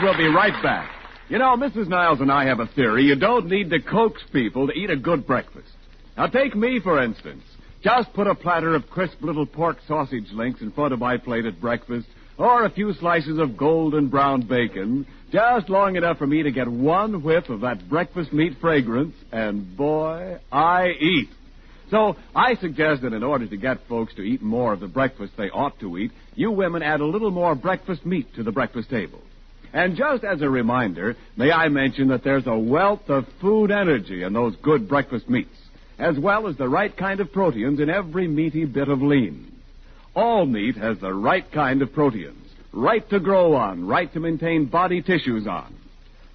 Will 0.00 0.16
be 0.16 0.28
right 0.28 0.62
back. 0.62 0.90
You 1.28 1.38
know, 1.38 1.56
Mrs. 1.56 1.88
Niles 1.88 2.20
and 2.20 2.30
I 2.30 2.44
have 2.44 2.60
a 2.60 2.68
theory. 2.68 3.02
You 3.02 3.16
don't 3.16 3.48
need 3.48 3.70
to 3.70 3.80
coax 3.80 4.22
people 4.32 4.68
to 4.68 4.72
eat 4.72 4.90
a 4.90 4.96
good 4.96 5.26
breakfast. 5.26 5.72
Now, 6.16 6.28
take 6.28 6.54
me, 6.54 6.78
for 6.78 7.02
instance. 7.02 7.42
Just 7.82 8.12
put 8.12 8.28
a 8.28 8.34
platter 8.34 8.76
of 8.76 8.88
crisp 8.90 9.20
little 9.22 9.44
pork 9.44 9.78
sausage 9.88 10.30
links 10.32 10.60
in 10.60 10.70
front 10.70 10.92
of 10.92 11.00
my 11.00 11.16
plate 11.16 11.46
at 11.46 11.60
breakfast, 11.60 12.06
or 12.38 12.64
a 12.64 12.70
few 12.70 12.92
slices 12.94 13.40
of 13.40 13.56
golden 13.56 14.08
brown 14.08 14.42
bacon, 14.42 15.04
just 15.32 15.68
long 15.68 15.96
enough 15.96 16.18
for 16.18 16.28
me 16.28 16.44
to 16.44 16.52
get 16.52 16.68
one 16.68 17.22
whiff 17.24 17.48
of 17.48 17.62
that 17.62 17.88
breakfast 17.88 18.32
meat 18.32 18.56
fragrance, 18.60 19.16
and 19.32 19.76
boy, 19.76 20.38
I 20.52 20.90
eat. 21.00 21.30
So 21.90 22.16
I 22.36 22.54
suggest 22.54 23.02
that 23.02 23.12
in 23.12 23.24
order 23.24 23.48
to 23.48 23.56
get 23.56 23.88
folks 23.88 24.14
to 24.14 24.22
eat 24.22 24.42
more 24.42 24.72
of 24.72 24.80
the 24.80 24.86
breakfast 24.86 25.32
they 25.36 25.50
ought 25.50 25.80
to 25.80 25.98
eat, 25.98 26.12
you 26.36 26.52
women 26.52 26.84
add 26.84 27.00
a 27.00 27.06
little 27.06 27.32
more 27.32 27.56
breakfast 27.56 28.06
meat 28.06 28.32
to 28.36 28.44
the 28.44 28.52
breakfast 28.52 28.90
table. 28.90 29.22
And 29.72 29.96
just 29.96 30.24
as 30.24 30.40
a 30.40 30.48
reminder, 30.48 31.16
may 31.36 31.52
I 31.52 31.68
mention 31.68 32.08
that 32.08 32.24
there's 32.24 32.46
a 32.46 32.58
wealth 32.58 33.08
of 33.08 33.26
food 33.40 33.70
energy 33.70 34.22
in 34.22 34.32
those 34.32 34.56
good 34.56 34.88
breakfast 34.88 35.28
meats, 35.28 35.56
as 35.98 36.18
well 36.18 36.46
as 36.46 36.56
the 36.56 36.68
right 36.68 36.96
kind 36.96 37.20
of 37.20 37.32
proteins 37.32 37.80
in 37.80 37.90
every 37.90 38.28
meaty 38.28 38.64
bit 38.64 38.88
of 38.88 39.02
lean. 39.02 39.52
All 40.14 40.46
meat 40.46 40.76
has 40.76 40.98
the 40.98 41.12
right 41.12 41.50
kind 41.52 41.82
of 41.82 41.92
proteins, 41.92 42.50
right 42.72 43.08
to 43.10 43.20
grow 43.20 43.54
on, 43.54 43.86
right 43.86 44.12
to 44.14 44.20
maintain 44.20 44.66
body 44.66 45.02
tissues 45.02 45.46
on. 45.46 45.74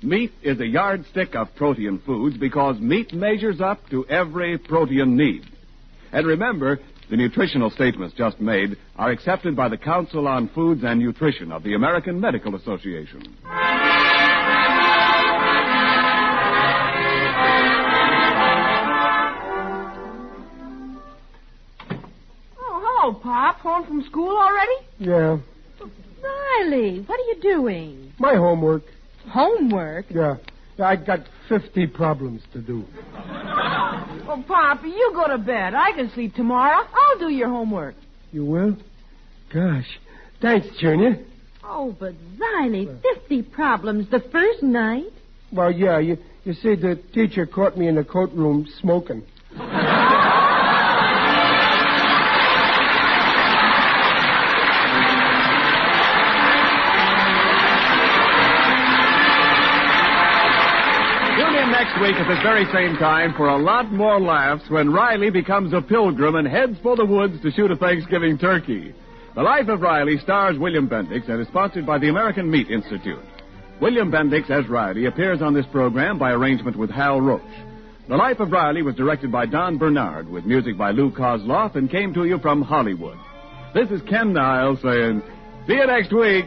Meat 0.04 0.34
is 0.42 0.60
a 0.60 0.68
yardstick 0.68 1.34
of 1.34 1.56
protein 1.56 2.02
foods 2.06 2.38
because 2.38 2.80
meat 2.80 3.14
measures 3.14 3.62
up 3.62 3.90
to 3.90 4.06
every 4.08 4.58
protein 4.58 5.16
need. 5.16 5.44
And 6.12 6.28
remember, 6.28 6.80
the 7.10 7.18
nutritional 7.18 7.70
statements 7.70 8.16
just 8.18 8.40
made 8.40 8.78
are 8.96 9.12
accepted 9.12 9.56
by 9.56 9.70
the 9.70 9.78
Council 9.78 10.28
on 10.28 10.50
Foods 10.50 10.84
and 10.84 11.00
Nutrition 11.00 11.52
of 11.52 11.64
the 11.64 11.74
American 11.76 12.20
Medical 12.20 12.56
Association. 12.56 13.36
Oh, 22.60 22.82
hello, 23.02 23.14
Pop. 23.20 23.58
Home 23.60 23.86
from 23.88 24.04
school 24.04 24.36
already? 24.36 24.72
yeah, 25.00 25.38
Riley, 26.24 27.02
what 27.02 27.20
are 27.20 27.24
you 27.24 27.38
doing? 27.42 28.14
my 28.20 28.36
homework. 28.36 28.84
Homework? 29.30 30.06
Yeah. 30.10 30.36
Yeah 30.78 30.86
I 30.86 30.96
got 30.96 31.20
50 31.50 31.88
problems 31.88 32.42
to 32.54 32.62
do. 32.62 32.86
Oh, 33.16 34.44
Pop, 34.48 34.84
you 34.84 35.12
go 35.14 35.28
to 35.28 35.38
bed. 35.38 35.74
I 35.76 35.92
can 35.92 36.10
sleep 36.12 36.36
tomorrow. 36.36 36.86
I'll 36.86 37.20
do 37.20 37.30
your 37.30 37.50
homework. 37.50 37.96
You 38.32 38.46
will? 38.46 38.78
Gosh. 39.54 40.00
Thanks, 40.42 40.68
Junior. 40.80 41.24
Oh, 41.64 41.96
but 41.98 42.14
Riley, 42.40 42.90
50 43.16 43.44
problems 43.44 44.10
the 44.10 44.20
first 44.32 44.64
night? 44.64 45.12
Well, 45.52 45.72
yeah, 45.72 46.00
you, 46.00 46.18
you 46.44 46.54
see, 46.54 46.76
the 46.76 47.00
teacher 47.14 47.46
caught 47.46 47.78
me 47.78 47.88
in 47.88 47.96
the 47.96 48.04
coat 48.04 48.32
room 48.34 48.68
smoking. 48.82 49.24
Week 62.04 62.16
at 62.16 62.28
this 62.28 62.44
very 62.44 62.66
same 62.74 62.98
time 62.98 63.34
for 63.38 63.48
a 63.48 63.58
lot 63.58 63.90
more 63.94 64.20
laughs 64.20 64.70
when 64.70 64.92
Riley 64.92 65.30
becomes 65.30 65.72
a 65.72 65.82
pilgrim 65.82 66.36
and 66.36 66.46
heads 66.46 66.78
for 66.84 66.98
the 66.98 67.06
woods 67.06 67.42
to 67.42 67.52
shoot 67.52 67.72
a 67.72 67.78
Thanksgiving 67.78 68.38
turkey. 68.38 68.94
The 69.36 69.42
Life 69.42 69.70
of 69.70 69.80
Riley 69.80 70.18
stars 70.18 70.60
William 70.60 70.90
Bendix 70.90 71.30
and 71.30 71.40
is 71.40 71.48
sponsored 71.48 71.86
by 71.86 72.00
the 72.00 72.10
American 72.10 72.52
Meat 72.52 72.70
Institute. 72.70 73.24
William 73.80 74.12
Bendix 74.12 74.50
as 74.50 74.68
Riley 74.68 75.06
appears 75.06 75.42
on 75.42 75.54
this 75.54 75.66
program 75.68 76.20
by 76.20 76.32
arrangement 76.32 76.76
with 76.76 76.90
Hal 76.90 77.22
Roach. 77.22 77.42
The 78.10 78.18
Life 78.18 78.42
of 78.42 78.52
Riley 78.52 78.82
was 78.82 78.96
directed 78.96 79.32
by 79.32 79.46
Don 79.46 79.78
Bernard 79.78 80.28
with 80.28 80.44
music 80.44 80.78
by 80.78 80.92
Lou 80.92 81.10
Kosloff 81.10 81.78
and 81.78 81.90
came 81.90 82.14
to 82.16 82.26
you 82.26 82.38
from 82.40 82.64
Hollywood. 82.64 83.18
This 83.74 83.90
is 83.92 84.02
Ken 84.10 84.34
Niles 84.34 84.80
saying, 84.82 85.22
see 85.68 85.76
you 85.76 85.88
next 85.88 86.12
week. 86.12 86.44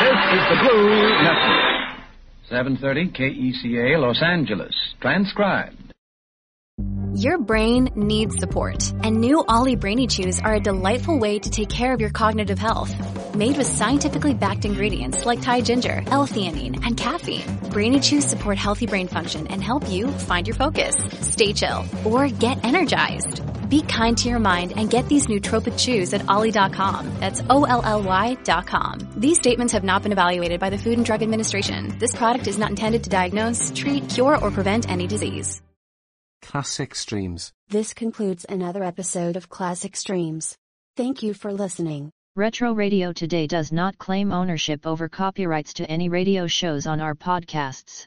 This 0.00 0.18
is 0.32 0.44
the 0.48 0.56
Blue 0.62 1.10
Network. 1.22 1.65
730 2.48 3.10
KECA 3.10 3.98
Los 3.98 4.22
Angeles. 4.22 4.72
Transcribed. 5.00 5.92
Your 7.14 7.38
brain 7.38 7.88
needs 7.96 8.38
support, 8.38 8.92
and 9.02 9.16
new 9.16 9.42
OLLY 9.48 9.74
Brainy 9.74 10.06
Chews 10.06 10.38
are 10.40 10.54
a 10.54 10.60
delightful 10.60 11.18
way 11.18 11.38
to 11.38 11.50
take 11.50 11.70
care 11.70 11.92
of 11.92 12.00
your 12.00 12.10
cognitive 12.10 12.58
health. 12.58 12.94
Made 13.34 13.56
with 13.56 13.66
scientifically 13.66 14.34
backed 14.34 14.64
ingredients 14.64 15.24
like 15.24 15.40
Thai 15.40 15.62
ginger, 15.62 16.02
L-theanine, 16.06 16.86
and 16.86 16.96
caffeine, 16.96 17.46
Brainy 17.70 18.00
Chews 18.00 18.24
support 18.26 18.58
healthy 18.58 18.86
brain 18.86 19.08
function 19.08 19.46
and 19.48 19.64
help 19.64 19.88
you 19.88 20.08
find 20.08 20.46
your 20.46 20.56
focus, 20.56 20.94
stay 21.22 21.52
chill, 21.52 21.84
or 22.04 22.28
get 22.28 22.62
energized. 22.64 23.40
Be 23.68 23.82
kind 23.82 24.16
to 24.18 24.28
your 24.28 24.38
mind 24.38 24.72
and 24.76 24.90
get 24.90 25.08
these 25.08 25.26
nootropic 25.26 25.78
chews 25.78 26.12
at 26.12 26.28
olly.com. 26.28 27.10
That's 27.20 27.42
O-L-L-Y 27.48 28.36
dot 28.44 28.66
com. 28.66 28.98
These 29.16 29.38
statements 29.38 29.72
have 29.72 29.84
not 29.84 30.02
been 30.02 30.12
evaluated 30.12 30.60
by 30.60 30.70
the 30.70 30.78
Food 30.78 30.98
and 30.98 31.04
Drug 31.06 31.22
Administration. 31.22 31.96
This 31.98 32.14
product 32.14 32.46
is 32.46 32.58
not 32.58 32.70
intended 32.70 33.04
to 33.04 33.10
diagnose, 33.10 33.72
treat, 33.74 34.08
cure, 34.08 34.38
or 34.38 34.50
prevent 34.50 34.90
any 34.90 35.06
disease. 35.06 35.62
Classic 36.42 36.94
Streams. 36.94 37.52
This 37.68 37.92
concludes 37.92 38.46
another 38.48 38.84
episode 38.84 39.36
of 39.36 39.48
Classic 39.48 39.96
Streams. 39.96 40.56
Thank 40.96 41.22
you 41.22 41.34
for 41.34 41.52
listening. 41.52 42.10
Retro 42.36 42.72
Radio 42.72 43.12
Today 43.12 43.46
does 43.46 43.72
not 43.72 43.98
claim 43.98 44.30
ownership 44.30 44.86
over 44.86 45.08
copyrights 45.08 45.74
to 45.74 45.90
any 45.90 46.08
radio 46.08 46.46
shows 46.46 46.86
on 46.86 47.00
our 47.00 47.14
podcasts. 47.14 48.06